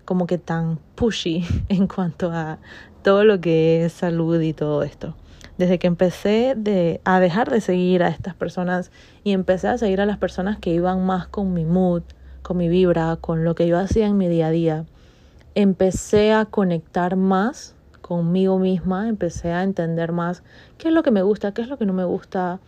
como 0.05 0.27
que 0.27 0.37
tan 0.37 0.79
pushy 0.95 1.43
en 1.67 1.87
cuanto 1.87 2.31
a 2.31 2.59
todo 3.03 3.25
lo 3.25 3.41
que 3.41 3.83
es 3.83 3.91
salud 3.91 4.39
y 4.39 4.53
todo 4.53 4.83
esto. 4.83 5.17
desde 5.57 5.77
que 5.77 5.87
empecé 5.87 6.53
de, 6.55 7.01
a 7.03 7.19
dejar 7.19 7.51
de 7.51 7.59
seguir 7.59 8.01
a 8.01 8.07
estas 8.07 8.33
personas 8.33 8.91
y 9.25 9.33
empecé 9.33 9.67
a 9.67 9.77
seguir 9.77 9.99
a 9.99 10.05
las 10.05 10.17
personas 10.17 10.57
que 10.57 10.73
iban 10.73 11.05
más 11.05 11.27
con 11.27 11.51
mi 11.53 11.65
mood, 11.65 12.03
con 12.43 12.55
mi 12.55 12.69
vibra, 12.69 13.17
con 13.19 13.43
lo 13.43 13.55
que 13.55 13.67
yo 13.67 13.77
hacía 13.77 14.07
en 14.07 14.17
mi 14.17 14.29
día 14.29 14.47
a 14.47 14.51
día, 14.51 14.85
empecé 15.55 16.33
a 16.33 16.45
conectar 16.45 17.15
más 17.15 17.75
conmigo 18.01 18.59
misma, 18.59 19.07
empecé 19.07 19.51
a 19.51 19.63
entender 19.63 20.11
más 20.11 20.43
qué 20.77 20.89
es 20.89 20.93
lo 20.93 21.03
que 21.03 21.11
me 21.11 21.21
gusta, 21.21 21.53
qué 21.53 21.61
es 21.61 21.67
lo 21.67 21.77
que 21.77 21.85
no 21.85 21.93
me 21.93 22.03
gusta, 22.03 22.59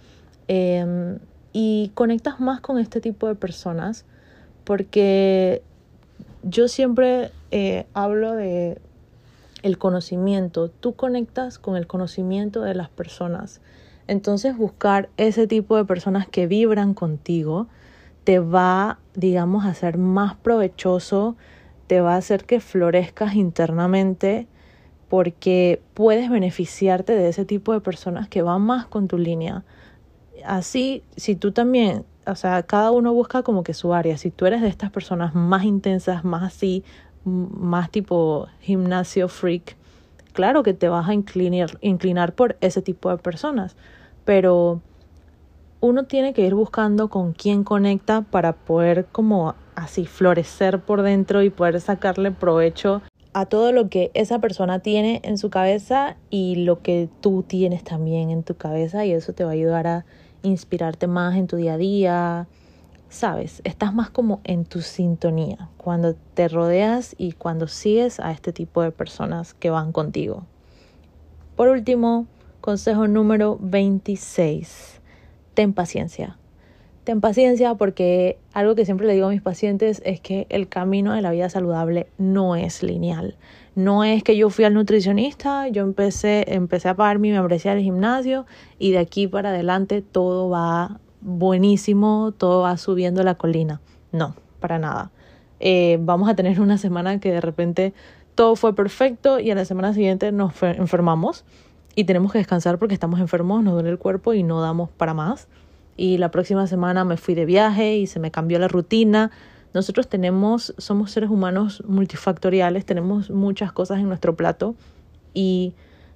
em, 0.48 1.20
y 1.52 1.92
conectas 1.94 2.40
más 2.40 2.62
con 2.62 2.80
este 2.80 3.02
tipo 3.02 3.28
de 3.28 3.36
personas 3.36 4.06
porque 4.64 5.62
yo 6.44 6.68
siempre 6.68 7.32
eh, 7.52 7.86
hablo 7.94 8.34
de 8.34 8.80
el 9.62 9.78
conocimiento, 9.78 10.70
tú 10.70 10.94
conectas 10.94 11.58
con 11.58 11.78
el 11.78 11.88
conocimiento 11.88 12.62
de 12.62 12.76
las 12.76 12.90
personas. 12.90 13.62
Entonces 14.08 14.58
buscar 14.58 15.10
ese 15.16 15.48
tipo 15.48 15.78
de 15.78 15.86
personas 15.86 16.28
que 16.28 16.48
vibran 16.48 16.94
contigo 16.94 17.68
te 18.26 18.40
va, 18.40 19.00
digamos, 19.16 19.66
a 19.66 19.74
ser 19.74 19.98
más 19.98 20.36
provechoso, 20.36 21.38
te 21.88 22.02
va 22.02 22.14
a 22.14 22.18
hacer 22.18 22.46
que 22.46 22.60
florezcas 22.60 23.36
internamente 23.36 24.48
porque 25.10 25.82
puedes 25.94 26.30
beneficiarte 26.30 27.14
de 27.14 27.30
ese 27.30 27.46
tipo 27.46 27.74
de 27.74 27.82
personas 27.82 28.28
que 28.28 28.42
van 28.42 28.62
más 28.62 28.88
con 28.88 29.08
tu 29.08 29.18
línea. 29.18 29.64
Así, 30.44 31.04
si 31.16 31.36
tú 31.36 31.52
también, 31.52 32.04
o 32.26 32.36
sea, 32.36 32.64
cada 32.64 32.92
uno 32.92 33.14
busca 33.14 33.44
como 33.44 33.64
que 33.64 33.74
su 33.74 33.94
área, 33.94 34.18
si 34.18 34.32
tú 34.32 34.46
eres 34.46 34.62
de 34.62 34.70
estas 34.70 34.90
personas 34.90 35.36
más 35.36 35.66
intensas, 35.66 36.24
más 36.24 36.44
así, 36.44 36.84
más 37.26 37.92
tipo 37.92 38.48
gimnasio 38.62 39.28
freak, 39.28 39.78
claro 40.34 40.64
que 40.64 40.74
te 40.74 40.90
vas 40.90 41.08
a 41.08 41.14
inclinar, 41.14 41.78
inclinar 41.82 42.34
por 42.34 42.58
ese 42.60 42.82
tipo 42.82 43.10
de 43.10 43.18
personas, 43.18 43.76
pero 44.26 44.82
uno 45.80 46.06
tiene 46.06 46.34
que 46.34 46.46
ir 46.46 46.56
buscando 46.56 47.10
con 47.10 47.34
quién 47.34 47.64
conecta 47.64 48.22
para 48.22 48.54
poder 48.54 49.06
como 49.12 49.54
así 49.76 50.06
florecer 50.06 50.80
por 50.80 51.02
dentro 51.02 51.42
y 51.44 51.50
poder 51.50 51.80
sacarle 51.82 52.32
provecho 52.32 53.02
a 53.34 53.46
todo 53.48 53.72
lo 53.72 53.90
que 53.90 54.12
esa 54.14 54.40
persona 54.40 54.80
tiene 54.80 55.20
en 55.24 55.38
su 55.38 55.50
cabeza 55.50 56.18
y 56.30 56.56
lo 56.56 56.82
que 56.82 57.10
tú 57.22 57.44
tienes 57.46 57.84
también 57.84 58.30
en 58.30 58.44
tu 58.44 58.56
cabeza 58.56 59.06
y 59.06 59.12
eso 59.12 59.34
te 59.34 59.44
va 59.44 59.52
a 59.52 59.54
ayudar 59.54 59.88
a 59.88 60.06
inspirarte 60.44 61.08
más 61.08 61.36
en 61.36 61.48
tu 61.48 61.56
día 61.56 61.74
a 61.74 61.78
día, 61.78 62.48
sabes, 63.10 63.62
estás 63.64 63.94
más 63.94 64.10
como 64.10 64.42
en 64.44 64.66
tu 64.66 64.82
sintonía 64.82 65.70
cuando 65.78 66.16
te 66.34 66.48
rodeas 66.48 67.16
y 67.18 67.32
cuando 67.34 67.68
sigues 67.68 68.20
a 68.20 68.32
este 68.32 68.54
tipo 68.54 68.82
de 68.82 68.92
personas 68.92 69.54
que 69.54 69.70
van 69.70 69.92
contigo. 69.92 70.46
Por 71.56 71.70
último, 71.70 72.28
consejo 72.62 73.08
número 73.08 73.58
26. 73.62 75.02
Ten 75.54 75.74
paciencia. 75.74 76.38
Ten 77.04 77.20
paciencia 77.20 77.76
porque 77.76 78.38
algo 78.54 78.76
que 78.76 78.86
siempre 78.86 79.06
le 79.08 79.14
digo 79.14 79.28
a 79.28 79.30
mis 79.30 79.42
pacientes 79.42 80.02
es 80.06 80.22
que 80.22 80.48
el 80.50 80.70
camino 80.70 81.12
de 81.12 81.22
la 81.22 81.32
vida 81.32 81.50
saludable 81.50 82.08
no 82.18 82.56
es 82.56 82.82
lineal. 82.82 83.36
No 83.76 84.06
es 84.06 84.24
que 84.24 84.38
yo 84.38 84.50
fui 84.50 84.64
al 84.64 84.74
nutricionista, 84.74 85.68
yo 85.68 85.84
empecé, 85.84 86.46
empecé 86.54 86.88
a 86.88 86.96
pagar 86.96 87.20
mi 87.20 87.32
membresía 87.32 87.74
del 87.74 87.84
gimnasio 87.84 88.46
y 88.80 88.92
de 88.92 89.00
aquí 89.00 89.28
para 89.28 89.50
adelante 89.50 90.02
todo 90.02 90.50
va 90.50 91.02
buenísimo, 91.20 92.34
todo 92.38 92.62
va 92.62 92.78
subiendo 92.78 93.22
la 93.24 93.36
colina. 93.36 93.82
No, 94.14 94.36
para 94.62 94.80
nada. 94.80 95.12
Eh, 95.60 95.98
vamos 96.00 96.30
a 96.30 96.36
tener 96.36 96.62
una 96.62 96.78
semana 96.78 97.20
que 97.20 97.34
de 97.34 97.42
repente 97.42 97.94
todo 98.36 98.56
fue 98.56 98.74
perfecto 98.74 99.40
y 99.40 99.52
a 99.52 99.56
la 99.56 99.66
semana 99.66 99.94
siguiente 99.94 100.32
nos 100.32 100.54
enfermamos 100.64 101.44
y 101.96 102.06
tenemos 102.06 102.32
que 102.32 102.38
descansar 102.38 102.80
porque 102.80 102.94
estamos 102.94 103.20
enfermos, 103.20 103.62
nos 103.62 103.74
duele 103.74 103.90
el 103.90 103.98
cuerpo 103.98 104.34
y 104.34 104.44
no 104.44 104.62
damos 104.62 104.90
para 104.90 105.14
más. 105.14 105.50
Y 105.96 106.18
la 106.18 106.32
próxima 106.32 106.68
semana 106.68 107.06
me 107.06 107.18
fui 107.18 107.36
de 107.36 107.46
viaje 107.46 107.98
y 107.98 108.08
se 108.08 108.20
me 108.20 108.32
cambió 108.32 108.60
la 108.60 108.68
rutina. 108.68 109.32
Nosotros 109.74 110.08
tenemos, 110.08 110.74
somos 110.78 111.12
seres 111.12 111.30
humanos 111.30 111.84
multifactoriales, 111.88 112.86
tenemos 112.86 113.30
muchas 113.30 113.72
cosas 113.72 114.00
en 114.00 114.08
nuestro 114.08 114.36
plato 114.36 114.76
y 115.34 115.74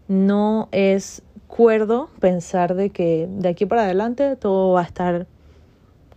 no 0.08 0.70
es 0.72 1.24
acuerdo 1.48 2.10
pensar 2.20 2.76
de 2.76 2.90
que 2.90 3.28
de 3.30 3.50
aquí 3.50 3.66
para 3.66 3.84
adelante 3.84 4.36
todo 4.36 4.74
va 4.74 4.82
a 4.82 4.84
estar 4.84 5.28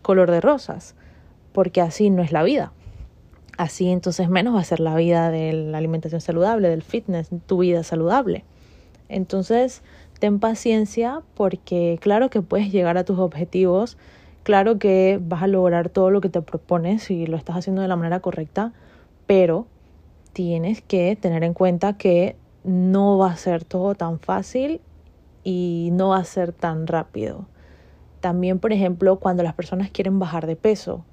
color 0.03 0.31
de 0.31 0.41
rosas, 0.41 0.97
porque 1.53 1.81
así 1.81 2.11
no 2.11 2.23
es 2.23 2.33
la 2.33 2.43
vida. 2.43 2.73
Así 3.57 3.89
entonces 3.91 4.29
menos 4.29 4.57
va 4.57 4.61
a 4.61 4.65
ser 4.65 4.81
la 4.81 4.97
vida 4.97 5.31
de 5.31 5.53
la 5.53 5.79
alimentación 5.79 6.21
saludable, 6.21 6.69
del 6.69 6.83
fitness, 6.83 7.31
tu 7.47 7.59
vida 7.59 7.85
saludable. 7.85 8.45
Entonces, 9.09 9.83
ten 10.21 10.39
paciencia 10.39 11.23
porque 11.35 11.99
claro 12.01 12.31
que 12.31 12.43
puedes 12.43 12.71
llegar 12.71 12.97
a 12.99 13.05
tus 13.05 13.19
objetivos, 13.19 13.99
claro 14.45 14.79
que 14.79 15.19
vas 15.21 15.43
a 15.43 15.47
lograr 15.49 15.89
todo 15.89 16.11
lo 16.11 16.21
que 16.21 16.29
te 16.29 16.43
propones 16.43 17.03
si 17.03 17.27
lo 17.27 17.37
estás 17.37 17.57
haciendo 17.57 17.83
de 17.83 17.89
la 17.89 17.97
manera 17.97 18.21
correcta, 18.21 18.73
pero 19.27 19.67
tienes 20.33 20.83
que 20.83 21.17
tener 21.17 21.43
en 21.43 21.55
cuenta 21.55 21.97
que 21.97 22.37
no 22.63 23.19
va 23.19 23.33
a 23.33 23.37
ser 23.37 23.65
todo 23.65 23.95
tan 23.95 24.21
fácil 24.21 24.81
y 25.43 25.89
no 25.93 26.11
va 26.11 26.19
a 26.19 26.25
ser 26.25 26.53
tan 26.53 26.87
rápido. 26.87 27.47
También, 28.21 28.59
por 28.59 28.73
ejemplo, 28.73 29.19
cuando 29.19 29.43
las 29.43 29.55
personas 29.55 29.91
quieren 29.91 30.19
bajar 30.19 30.47
de 30.47 30.57
peso, 30.57 31.05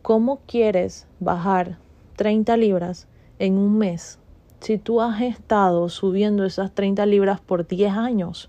¿cómo 0.00 0.40
quieres 0.46 1.06
bajar 1.20 1.78
30 2.16 2.56
libras 2.56 3.06
en 3.38 3.58
un 3.58 3.76
mes? 3.76 4.18
Si 4.64 4.78
tú 4.78 5.02
has 5.02 5.20
estado 5.20 5.90
subiendo 5.90 6.46
esas 6.46 6.72
30 6.72 7.04
libras 7.04 7.38
por 7.38 7.68
10 7.68 7.92
años, 7.92 8.48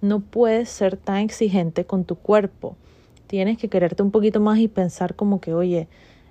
no 0.00 0.18
puedes 0.18 0.68
ser 0.68 0.96
tan 0.96 1.18
exigente 1.18 1.84
con 1.84 2.02
tu 2.02 2.16
cuerpo. 2.16 2.74
Tienes 3.28 3.58
que 3.58 3.68
quererte 3.68 4.02
un 4.02 4.10
poquito 4.10 4.40
más 4.40 4.58
y 4.58 4.66
pensar 4.66 5.14
como 5.14 5.40
que, 5.40 5.54
oye, 5.54 5.86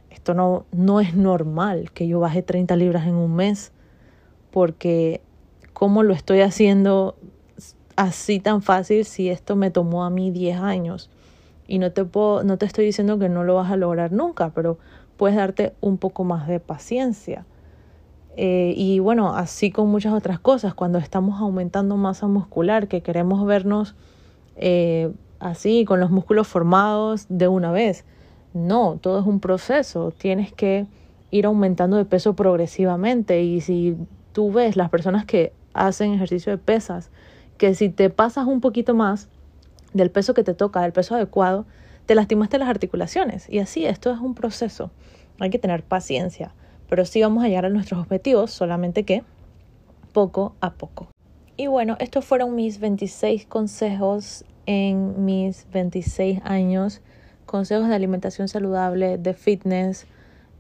esto 0.10 0.34
no, 0.34 0.66
no 0.74 1.00
es 1.00 1.16
normal 1.16 1.92
que 1.94 2.10
yo 2.10 2.20
baje 2.20 2.42
30 2.42 2.76
libras 2.76 3.08
en 3.08 3.16
un 3.16 3.34
mes, 3.34 3.72
porque 4.52 5.22
cómo 5.72 6.04
lo 6.04 6.14
estoy 6.14 6.42
haciendo 6.42 7.16
así 7.96 8.42
tan 8.42 8.62
fácil 8.62 9.06
si 9.06 9.30
esto 9.30 9.56
me 9.56 9.72
tomó 9.72 10.04
a 10.04 10.10
mí 10.10 10.32
10 10.32 10.60
años. 10.60 11.10
Y 11.70 11.80
no 11.80 11.94
te, 11.94 12.04
puedo, 12.04 12.44
no 12.44 12.58
te 12.58 12.66
estoy 12.66 12.84
diciendo 12.84 13.18
que 13.18 13.30
no 13.30 13.46
lo 13.46 13.56
vas 13.56 13.72
a 13.72 13.78
lograr 13.78 14.12
nunca, 14.12 14.50
pero 14.50 14.78
puedes 15.16 15.38
darte 15.38 15.74
un 15.80 15.98
poco 15.98 16.26
más 16.26 16.50
de 16.50 16.60
paciencia. 16.60 17.46
Eh, 18.38 18.74
y 18.78 19.00
bueno, 19.00 19.36
así 19.36 19.72
con 19.72 19.90
muchas 19.90 20.14
otras 20.14 20.40
cosas, 20.40 20.74
cuando 20.74 20.98
estamos 20.98 21.42
aumentando 21.42 21.98
masa 21.98 22.28
muscular, 22.28 22.88
que 22.88 23.02
queremos 23.02 23.46
vernos 23.46 23.96
eh, 24.56 25.12
así, 25.40 25.86
con 25.86 26.00
los 26.00 26.12
músculos 26.12 26.48
formados 26.48 27.26
de 27.30 27.48
una 27.48 27.72
vez. 27.72 28.06
No, 28.54 28.98
todo 29.02 29.20
es 29.20 29.26
un 29.26 29.40
proceso. 29.40 30.12
Tienes 30.12 30.54
que 30.54 30.86
ir 31.32 31.46
aumentando 31.46 31.98
de 31.98 32.06
peso 32.06 32.36
progresivamente. 32.36 33.44
Y 33.44 33.62
si 33.62 33.98
tú 34.34 34.52
ves 34.52 34.76
las 34.76 34.90
personas 34.90 35.26
que 35.26 35.54
hacen 35.74 36.14
ejercicio 36.14 36.52
de 36.52 36.58
pesas, 36.58 37.10
que 37.58 37.74
si 37.76 37.90
te 37.90 38.10
pasas 38.10 38.48
un 38.48 38.62
poquito 38.62 38.94
más 38.94 39.30
del 39.94 40.12
peso 40.12 40.34
que 40.34 40.44
te 40.44 40.54
toca, 40.54 40.82
del 40.82 40.94
peso 40.94 41.16
adecuado, 41.16 41.66
te 42.06 42.16
lastimaste 42.16 42.58
las 42.58 42.70
articulaciones. 42.70 43.50
Y 43.50 43.60
así, 43.60 43.86
esto 43.86 44.12
es 44.12 44.20
un 44.20 44.36
proceso. 44.36 44.92
Hay 45.40 45.50
que 45.50 45.60
tener 45.60 45.84
paciencia. 45.84 46.54
Pero 46.92 47.06
sí 47.06 47.22
vamos 47.22 47.42
a 47.42 47.48
llegar 47.48 47.66
a 47.66 47.70
nuestros 47.70 48.02
objetivos, 48.02 48.52
solamente 48.52 49.06
que 49.06 49.24
poco 50.12 50.56
a 50.60 50.74
poco. 50.74 51.08
Y 51.56 51.68
bueno, 51.68 51.96
estos 52.02 52.26
fueron 52.26 52.54
mis 52.54 52.82
26 52.82 53.46
consejos 53.46 54.44
en 54.66 55.24
mis 55.24 55.68
26 55.72 56.42
años. 56.44 57.00
Consejos 57.46 57.88
de 57.88 57.96
alimentación 57.96 58.50
saludable, 58.50 59.18
de 59.18 59.34
fitness. 59.34 60.06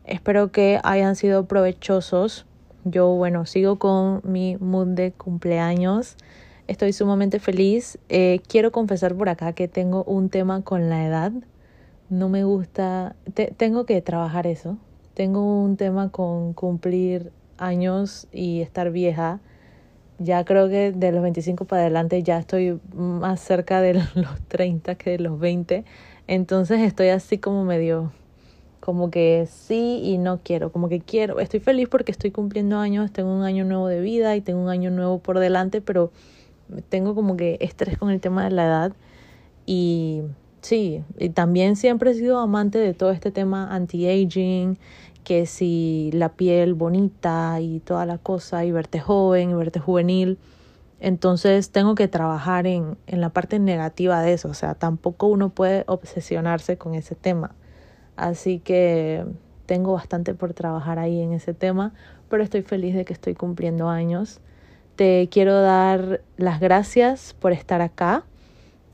Espero 0.05 0.53
que 0.53 0.79
hayan 0.85 1.17
sido 1.17 1.47
provechosos. 1.47 2.45
Yo, 2.85 3.09
bueno, 3.09 3.45
sigo 3.45 3.77
con 3.77 4.21
mi 4.23 4.55
mood 4.55 4.87
de 4.87 5.11
cumpleaños. 5.11 6.15
Estoy 6.67 6.93
sumamente 6.93 7.39
feliz. 7.39 7.99
Eh, 8.07 8.39
quiero 8.47 8.71
confesar 8.71 9.15
por 9.15 9.27
acá 9.27 9.51
que 9.51 9.67
tengo 9.67 10.05
un 10.05 10.29
tema 10.29 10.61
con 10.61 10.89
la 10.89 11.05
edad. 11.05 11.33
No 12.09 12.29
me 12.29 12.45
gusta, 12.45 13.17
tengo 13.57 13.85
que 13.85 14.01
trabajar 14.01 14.47
eso. 14.47 14.77
Tengo 15.13 15.61
un 15.61 15.75
tema 15.75 16.09
con 16.09 16.53
cumplir 16.53 17.31
años 17.57 18.27
y 18.31 18.61
estar 18.61 18.91
vieja. 18.91 19.39
Ya 20.19 20.45
creo 20.45 20.69
que 20.69 20.91
de 20.91 21.11
los 21.11 21.21
25 21.21 21.65
para 21.65 21.81
adelante 21.81 22.21
ya 22.23 22.37
estoy 22.39 22.79
más 22.93 23.39
cerca 23.41 23.81
de 23.81 23.93
los 24.15 24.41
30 24.47 24.95
que 24.95 25.11
de 25.11 25.19
los 25.19 25.39
20. 25.39 25.83
Entonces 26.27 26.79
estoy 26.81 27.09
así 27.09 27.39
como 27.39 27.65
medio, 27.65 28.11
como 28.79 29.11
que 29.11 29.47
sí 29.49 30.01
y 30.03 30.17
no 30.17 30.39
quiero, 30.43 30.71
como 30.71 30.87
que 30.87 31.01
quiero. 31.01 31.39
Estoy 31.39 31.59
feliz 31.59 31.89
porque 31.89 32.11
estoy 32.11 32.31
cumpliendo 32.31 32.77
años, 32.77 33.11
tengo 33.11 33.35
un 33.35 33.43
año 33.43 33.65
nuevo 33.65 33.87
de 33.87 33.99
vida 33.99 34.35
y 34.35 34.41
tengo 34.41 34.61
un 34.61 34.69
año 34.69 34.91
nuevo 34.91 35.19
por 35.19 35.39
delante, 35.39 35.81
pero 35.81 36.11
tengo 36.89 37.15
como 37.15 37.35
que 37.35 37.57
estrés 37.59 37.97
con 37.97 38.11
el 38.11 38.21
tema 38.21 38.45
de 38.45 38.51
la 38.51 38.65
edad 38.65 38.93
y 39.65 40.21
sí, 40.61 41.03
y 41.17 41.29
también 41.29 41.75
siempre 41.75 42.11
he 42.11 42.13
sido 42.13 42.39
amante 42.39 42.77
de 42.77 42.93
todo 42.93 43.11
este 43.11 43.31
tema 43.31 43.73
anti-aging, 43.73 44.77
que 45.23 45.45
si 45.45 46.09
la 46.13 46.29
piel 46.29 46.73
bonita 46.73 47.59
y 47.61 47.79
toda 47.79 48.05
la 48.05 48.17
cosa 48.17 48.65
y 48.65 48.71
verte 48.71 48.99
joven 48.99 49.51
y 49.51 49.53
verte 49.53 49.79
juvenil. 49.79 50.37
Entonces 50.99 51.71
tengo 51.71 51.95
que 51.95 52.07
trabajar 52.07 52.67
en, 52.67 52.97
en 53.07 53.21
la 53.21 53.29
parte 53.29 53.59
negativa 53.59 54.21
de 54.21 54.33
eso, 54.33 54.49
o 54.49 54.53
sea, 54.53 54.75
tampoco 54.75 55.27
uno 55.27 55.49
puede 55.49 55.83
obsesionarse 55.87 56.77
con 56.77 56.95
ese 56.95 57.15
tema. 57.15 57.55
Así 58.15 58.59
que 58.59 59.25
tengo 59.65 59.93
bastante 59.93 60.33
por 60.33 60.53
trabajar 60.53 60.99
ahí 60.99 61.21
en 61.21 61.33
ese 61.33 61.53
tema, 61.53 61.93
pero 62.29 62.43
estoy 62.43 62.61
feliz 62.61 62.93
de 62.93 63.05
que 63.05 63.13
estoy 63.13 63.35
cumpliendo 63.35 63.89
años. 63.89 64.41
Te 64.95 65.27
quiero 65.31 65.61
dar 65.61 66.21
las 66.37 66.59
gracias 66.59 67.35
por 67.39 67.51
estar 67.51 67.81
acá. 67.81 68.25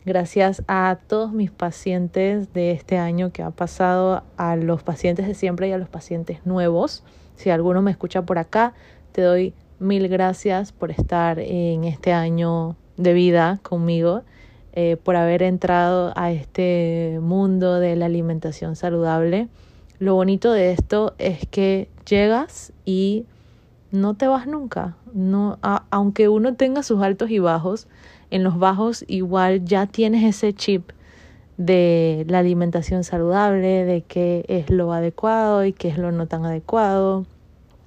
Gracias 0.07 0.63
a 0.69 0.99
todos 1.07 1.33
mis 1.33 1.51
pacientes 1.51 2.53
de 2.53 2.71
este 2.71 2.97
año 2.97 3.33
que 3.33 3.43
ha 3.43 3.51
pasado, 3.51 4.23
a 4.37 4.55
los 4.55 4.81
pacientes 4.81 5.27
de 5.27 5.33
siempre 5.33 5.67
y 5.67 5.73
a 5.73 5.77
los 5.77 5.89
pacientes 5.89 6.45
nuevos. 6.45 7.03
Si 7.35 7.49
alguno 7.49 7.81
me 7.81 7.91
escucha 7.91 8.21
por 8.21 8.37
acá, 8.37 8.73
te 9.11 9.21
doy 9.21 9.53
mil 9.79 10.07
gracias 10.07 10.71
por 10.71 10.91
estar 10.91 11.39
en 11.39 11.83
este 11.83 12.13
año 12.13 12.77
de 12.95 13.11
vida 13.11 13.59
conmigo, 13.63 14.23
eh, 14.71 14.95
por 14.95 15.17
haber 15.17 15.43
entrado 15.43 16.13
a 16.15 16.31
este 16.31 17.19
mundo 17.21 17.81
de 17.81 17.97
la 17.97 18.05
alimentación 18.05 18.77
saludable. 18.77 19.49
Lo 19.99 20.15
bonito 20.15 20.53
de 20.53 20.71
esto 20.71 21.15
es 21.17 21.45
que 21.47 21.89
llegas 22.09 22.71
y 22.85 23.25
no 23.91 24.13
te 24.13 24.27
vas 24.27 24.47
nunca. 24.47 24.95
No, 25.13 25.59
aunque 25.89 26.29
uno 26.29 26.55
tenga 26.55 26.81
sus 26.81 27.01
altos 27.01 27.29
y 27.29 27.39
bajos, 27.39 27.89
en 28.31 28.43
los 28.43 28.59
bajos 28.59 29.05
igual 29.07 29.65
ya 29.65 29.87
tienes 29.87 30.23
ese 30.23 30.53
chip 30.53 30.91
de 31.57 32.25
la 32.27 32.39
alimentación 32.39 33.03
saludable, 33.03 33.85
de 33.85 34.01
qué 34.01 34.45
es 34.47 34.69
lo 34.69 34.93
adecuado 34.93 35.65
y 35.65 35.73
qué 35.73 35.87
es 35.87 35.97
lo 35.97 36.11
no 36.11 36.27
tan 36.27 36.45
adecuado 36.45 37.25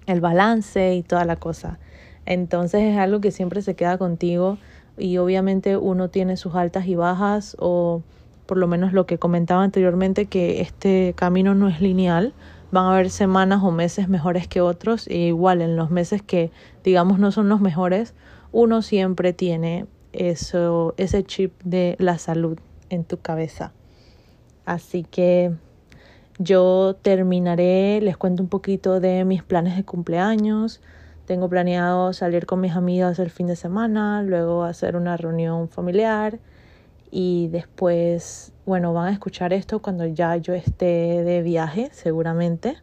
el 0.07 0.21
balance 0.21 0.95
y 0.95 1.03
toda 1.03 1.25
la 1.25 1.37
cosa. 1.37 1.79
Entonces 2.27 2.83
es 2.83 2.99
algo 2.99 3.21
que 3.21 3.31
siempre 3.31 3.63
se 3.63 3.75
queda 3.75 3.99
contigo 3.99 4.59
y 4.99 5.19
obviamente 5.19 5.77
uno 5.77 6.09
tiene 6.11 6.37
sus 6.37 6.55
altas 6.55 6.87
y 6.87 6.95
bajas 6.95 7.57
o 7.59 8.03
por 8.47 8.59
lo 8.59 8.67
menos 8.67 8.93
lo 8.93 9.07
que 9.07 9.19
comentaba 9.19 9.63
anteriormente 9.63 10.27
que 10.27 10.61
este 10.61 11.15
camino 11.17 11.55
no 11.55 11.69
es 11.69 11.81
lineal. 11.81 12.35
Van 12.73 12.87
a 12.87 12.93
haber 12.93 13.11
semanas 13.11 13.63
o 13.63 13.71
meses 13.71 14.09
mejores 14.09 14.47
que 14.47 14.61
otros 14.61 15.07
e 15.09 15.17
igual 15.17 15.63
en 15.63 15.77
los 15.77 15.91
meses 15.91 16.23
que 16.23 16.51
digamos 16.85 17.19
no 17.19 17.33
son 17.33 17.49
los 17.49 17.61
mejores, 17.61 18.15
uno 18.53 18.83
siempre 18.83 19.33
tiene 19.33 19.87
eso, 20.13 20.95
ese 20.97 21.25
chip 21.25 21.53
de 21.65 21.97
la 21.99 22.19
salud 22.19 22.59
en 22.89 23.05
tu 23.05 23.19
cabeza. 23.19 23.73
Así 24.65 25.05
que 25.05 25.53
yo 26.39 26.97
terminaré, 27.03 28.01
les 28.01 28.17
cuento 28.17 28.43
un 28.43 28.49
poquito 28.49 29.01
de 29.01 29.25
mis 29.25 29.43
planes 29.43 29.77
de 29.77 29.85
cumpleaños. 29.85 30.81
Tengo 31.27 31.49
planeado 31.49 32.13
salir 32.13 32.47
con 32.47 32.61
mis 32.61 32.73
amigas 32.73 33.19
el 33.19 33.31
fin 33.31 33.47
de 33.47 33.57
semana, 33.57 34.23
luego 34.23 34.65
hacer 34.65 34.97
una 34.97 35.17
reunión 35.17 35.69
familiar 35.69 36.39
y 37.11 37.49
después, 37.49 38.53
bueno, 38.67 38.93
van 38.93 39.09
a 39.09 39.13
escuchar 39.13 39.53
esto 39.53 39.81
cuando 39.81 40.07
ya 40.07 40.37
yo 40.37 40.55
esté 40.55 41.23
de 41.25 41.43
viaje, 41.43 41.89
seguramente. 41.93 42.77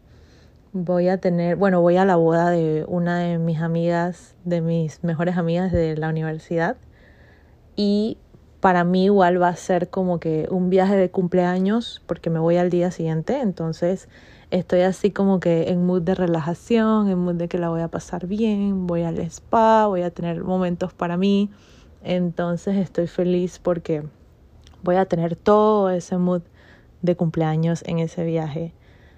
Voy 0.73 1.07
a 1.07 1.17
tener, 1.17 1.55
bueno, 1.55 1.81
voy 1.81 1.97
a 1.97 2.05
la 2.05 2.15
boda 2.15 2.49
de 2.49 2.85
una 2.87 3.19
de 3.19 3.37
mis 3.37 3.59
amigas, 3.59 4.35
de 4.43 4.61
mis 4.61 5.03
mejores 5.03 5.37
amigas 5.37 5.71
de 5.71 5.97
la 5.97 6.09
universidad 6.09 6.77
y 7.77 8.17
para 8.59 8.83
mí 8.83 9.05
igual 9.05 9.41
va 9.41 9.49
a 9.49 9.55
ser 9.55 9.89
como 9.89 10.19
que 10.19 10.47
un 10.49 10.69
viaje 10.69 10.97
de 10.97 11.09
cumpleaños 11.09 12.01
porque 12.07 12.29
me 12.29 12.39
voy 12.39 12.57
al 12.57 12.69
día 12.69 12.91
siguiente, 12.91 13.39
entonces 13.39 14.09
estoy 14.51 14.81
así 14.81 15.11
como 15.11 15.39
que 15.39 15.69
en 15.69 15.85
mood 15.85 16.01
de 16.01 16.15
relajación, 16.15 17.07
en 17.07 17.19
mood 17.19 17.35
de 17.35 17.47
que 17.47 17.59
la 17.59 17.69
voy 17.69 17.81
a 17.81 17.87
pasar 17.87 18.27
bien, 18.27 18.87
voy 18.87 19.03
al 19.03 19.19
spa, 19.19 19.85
voy 19.87 20.01
a 20.01 20.09
tener 20.09 20.43
momentos 20.43 20.91
para 20.93 21.17
mí, 21.17 21.51
entonces 22.03 22.75
estoy 22.77 23.07
feliz 23.07 23.59
porque 23.59 24.03
voy 24.83 24.95
a 24.95 25.05
tener 25.05 25.35
todo 25.35 25.91
ese 25.91 26.17
mood 26.17 26.41
de 27.01 27.15
cumpleaños 27.15 27.83
en 27.85 27.99
ese 27.99 28.25
viaje. 28.25 28.73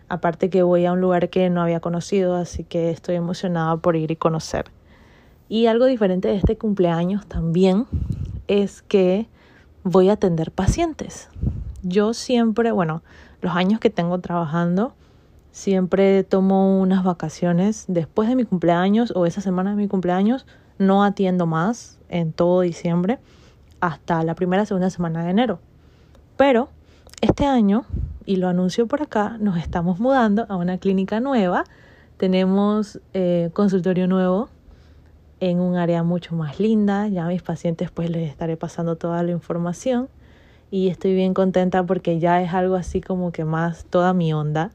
Aparte 0.10 0.50
que 0.50 0.64
voy 0.64 0.86
a 0.86 0.92
un 0.92 1.02
lugar 1.02 1.30
que 1.30 1.50
no 1.50 1.62
había 1.62 1.80
conocido, 1.80 2.36
así 2.36 2.64
que 2.64 2.90
estoy 2.90 3.16
emocionada 3.16 3.78
por 3.78 3.96
ir 3.96 4.12
y 4.12 4.16
conocer. 4.16 4.66
Y 5.50 5.66
algo 5.66 5.86
diferente 5.86 6.28
de 6.28 6.36
este 6.36 6.58
cumpleaños 6.60 7.26
también 7.26 7.88
es 8.48 8.84
que 8.84 9.28
voy 9.84 10.10
a 10.10 10.14
atender 10.14 10.52
pacientes. 10.52 11.28
Yo 11.82 12.14
siempre, 12.14 12.72
bueno, 12.72 13.02
los 13.42 13.56
años 13.56 13.80
que 13.80 13.90
tengo 13.90 14.20
trabajando, 14.20 14.94
siempre 15.52 16.24
tomo 16.24 16.80
unas 16.80 17.04
vacaciones 17.04 17.86
después 17.88 18.30
de 18.30 18.36
mi 18.36 18.46
cumpleaños 18.46 19.12
o 19.16 19.26
esa 19.26 19.42
semana 19.42 19.72
de 19.72 19.78
mi 19.78 19.88
cumpleaños. 19.88 20.46
No 20.78 21.04
atiendo 21.04 21.48
más 21.48 21.98
en 22.10 22.32
todo 22.32 22.62
diciembre 22.62 23.18
hasta 23.82 24.24
la 24.24 24.36
primera 24.36 24.68
segunda 24.68 24.92
semana 24.92 25.24
de 25.24 25.32
enero. 25.32 25.60
Pero 26.38 26.70
este 27.22 27.48
año, 27.48 27.86
y 28.24 28.36
lo 28.36 28.50
anuncio 28.50 28.86
por 28.86 29.02
acá, 29.02 29.38
nos 29.40 29.58
estamos 29.58 30.00
mudando 30.00 30.46
a 30.48 30.58
una 30.58 30.78
clínica 30.78 31.20
nueva. 31.20 31.64
Tenemos 32.18 33.00
eh, 33.14 33.50
consultorio 33.54 34.08
nuevo 34.08 34.50
en 35.40 35.60
un 35.60 35.76
área 35.76 36.04
mucho 36.04 36.36
más 36.36 36.60
linda. 36.60 37.08
Ya 37.08 37.26
a 37.26 37.28
mis 37.28 37.42
pacientes 37.42 37.92
pues 37.92 38.10
les 38.10 38.30
estaré 38.30 38.58
pasando 38.58 38.96
toda 38.96 39.24
la 39.24 39.32
información 39.32 40.10
y 40.72 40.90
estoy 40.90 41.14
bien 41.16 41.34
contenta 41.34 41.84
porque 41.84 42.20
ya 42.20 42.42
es 42.42 42.54
algo 42.54 42.76
así 42.76 43.02
como 43.02 43.32
que 43.32 43.46
más 43.46 43.86
toda 43.86 44.14
mi 44.14 44.34
onda. 44.34 44.72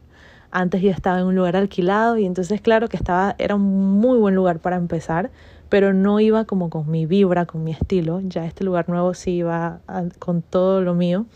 Antes 0.50 0.82
yo 0.82 0.90
estaba 0.90 1.18
en 1.18 1.26
un 1.26 1.34
lugar 1.34 1.56
alquilado 1.56 2.16
y 2.16 2.26
entonces 2.26 2.60
claro 2.60 2.88
que 2.88 2.96
estaba 2.96 3.34
era 3.38 3.56
un 3.56 3.98
muy 3.98 4.18
buen 4.18 4.34
lugar 4.34 4.60
para 4.60 4.76
empezar, 4.76 5.30
pero 5.68 5.92
no 5.92 6.20
iba 6.20 6.44
como 6.44 6.70
con 6.70 6.90
mi 6.90 7.06
vibra, 7.06 7.46
con 7.46 7.64
mi 7.64 7.72
estilo. 7.72 8.20
Ya 8.20 8.46
este 8.46 8.64
lugar 8.64 8.88
nuevo 8.88 9.14
sí 9.14 9.32
iba 9.32 9.80
con 10.18 10.42
todo 10.42 10.80
lo 10.80 10.94
mío. 10.94 11.26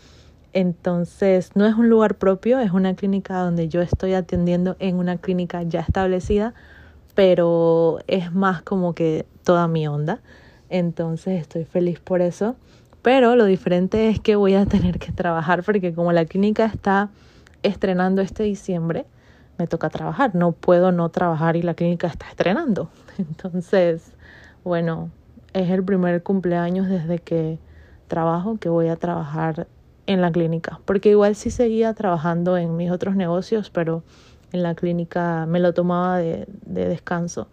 Entonces, 0.53 1.51
no 1.55 1.67
es 1.67 1.75
un 1.75 1.89
lugar 1.89 2.15
propio, 2.15 2.59
es 2.59 2.71
una 2.71 2.95
clínica 2.95 3.39
donde 3.39 3.67
yo 3.67 3.81
estoy 3.81 4.13
atendiendo 4.13 4.75
en 4.79 4.95
una 4.95 5.17
clínica 5.17 5.61
ya 5.63 5.81
establecida, 5.81 6.53
pero 7.19 7.99
es 8.07 8.33
más 8.33 8.61
como 8.61 8.95
que 8.95 9.25
toda 9.43 9.67
mi 9.67 9.85
onda. 9.89 10.21
Entonces 10.69 11.41
estoy 11.41 11.65
feliz 11.65 11.99
por 11.99 12.21
eso. 12.21 12.55
Pero 13.01 13.35
lo 13.35 13.43
diferente 13.43 14.07
es 14.07 14.21
que 14.21 14.37
voy 14.37 14.53
a 14.53 14.65
tener 14.65 14.99
que 14.99 15.11
trabajar 15.11 15.61
porque 15.63 15.93
como 15.93 16.13
la 16.13 16.23
clínica 16.23 16.63
está 16.63 17.09
estrenando 17.61 18.21
este 18.21 18.43
diciembre, 18.43 19.05
me 19.57 19.67
toca 19.67 19.89
trabajar. 19.89 20.33
No 20.33 20.53
puedo 20.53 20.93
no 20.93 21.09
trabajar 21.09 21.57
y 21.57 21.61
la 21.61 21.73
clínica 21.73 22.07
está 22.07 22.29
estrenando. 22.29 22.89
Entonces, 23.17 24.13
bueno, 24.63 25.09
es 25.51 25.69
el 25.71 25.83
primer 25.83 26.23
cumpleaños 26.23 26.87
desde 26.87 27.19
que 27.19 27.59
trabajo 28.07 28.59
que 28.59 28.69
voy 28.69 28.87
a 28.87 28.95
trabajar 28.95 29.67
en 30.05 30.21
la 30.21 30.31
clínica. 30.31 30.79
Porque 30.85 31.09
igual 31.09 31.35
sí 31.35 31.51
seguía 31.51 31.93
trabajando 31.93 32.55
en 32.55 32.77
mis 32.77 32.91
otros 32.91 33.17
negocios, 33.17 33.69
pero 33.71 34.03
en 34.51 34.63
la 34.63 34.75
clínica 34.75 35.45
me 35.47 35.59
lo 35.59 35.73
tomaba 35.73 36.17
de, 36.17 36.47
descanso. 36.65 37.47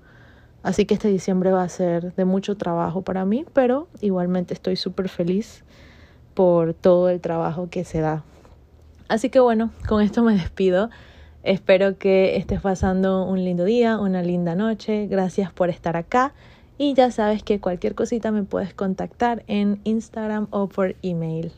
Así 0.62 0.84
que 0.84 0.94
este 0.94 1.08
diciembre 1.08 1.52
va 1.52 1.62
a 1.62 1.68
ser 1.68 2.14
de 2.14 2.24
mucho 2.24 2.56
trabajo 2.56 3.02
para 3.02 3.24
mí, 3.24 3.44
pero 3.52 3.88
igualmente 4.00 4.54
estoy 4.54 4.76
súper 4.76 5.08
feliz 5.08 5.64
por 6.34 6.74
todo 6.74 7.08
el 7.08 7.20
trabajo 7.20 7.68
que 7.70 7.84
se 7.84 8.00
da. 8.00 8.24
Así 9.08 9.30
que 9.30 9.38
bueno, 9.38 9.70
con 9.88 10.02
esto 10.02 10.22
me 10.22 10.34
despido. 10.34 10.90
Espero 11.44 11.96
que 11.96 12.36
estés 12.36 12.60
pasando 12.60 13.24
un 13.24 13.44
lindo 13.44 13.64
día, 13.64 13.98
una 13.98 14.22
linda 14.22 14.56
noche. 14.56 15.06
Gracias 15.06 15.52
por 15.52 15.70
estar 15.70 15.96
acá. 15.96 16.34
Y 16.78 16.94
ya 16.94 17.10
sabes 17.10 17.42
que 17.42 17.60
cualquier 17.60 17.94
cosita 17.94 18.32
me 18.32 18.42
puedes 18.42 18.74
contactar 18.74 19.44
en 19.46 19.80
Instagram 19.84 20.48
o 20.50 20.68
por 20.68 20.96
email. 21.02 21.52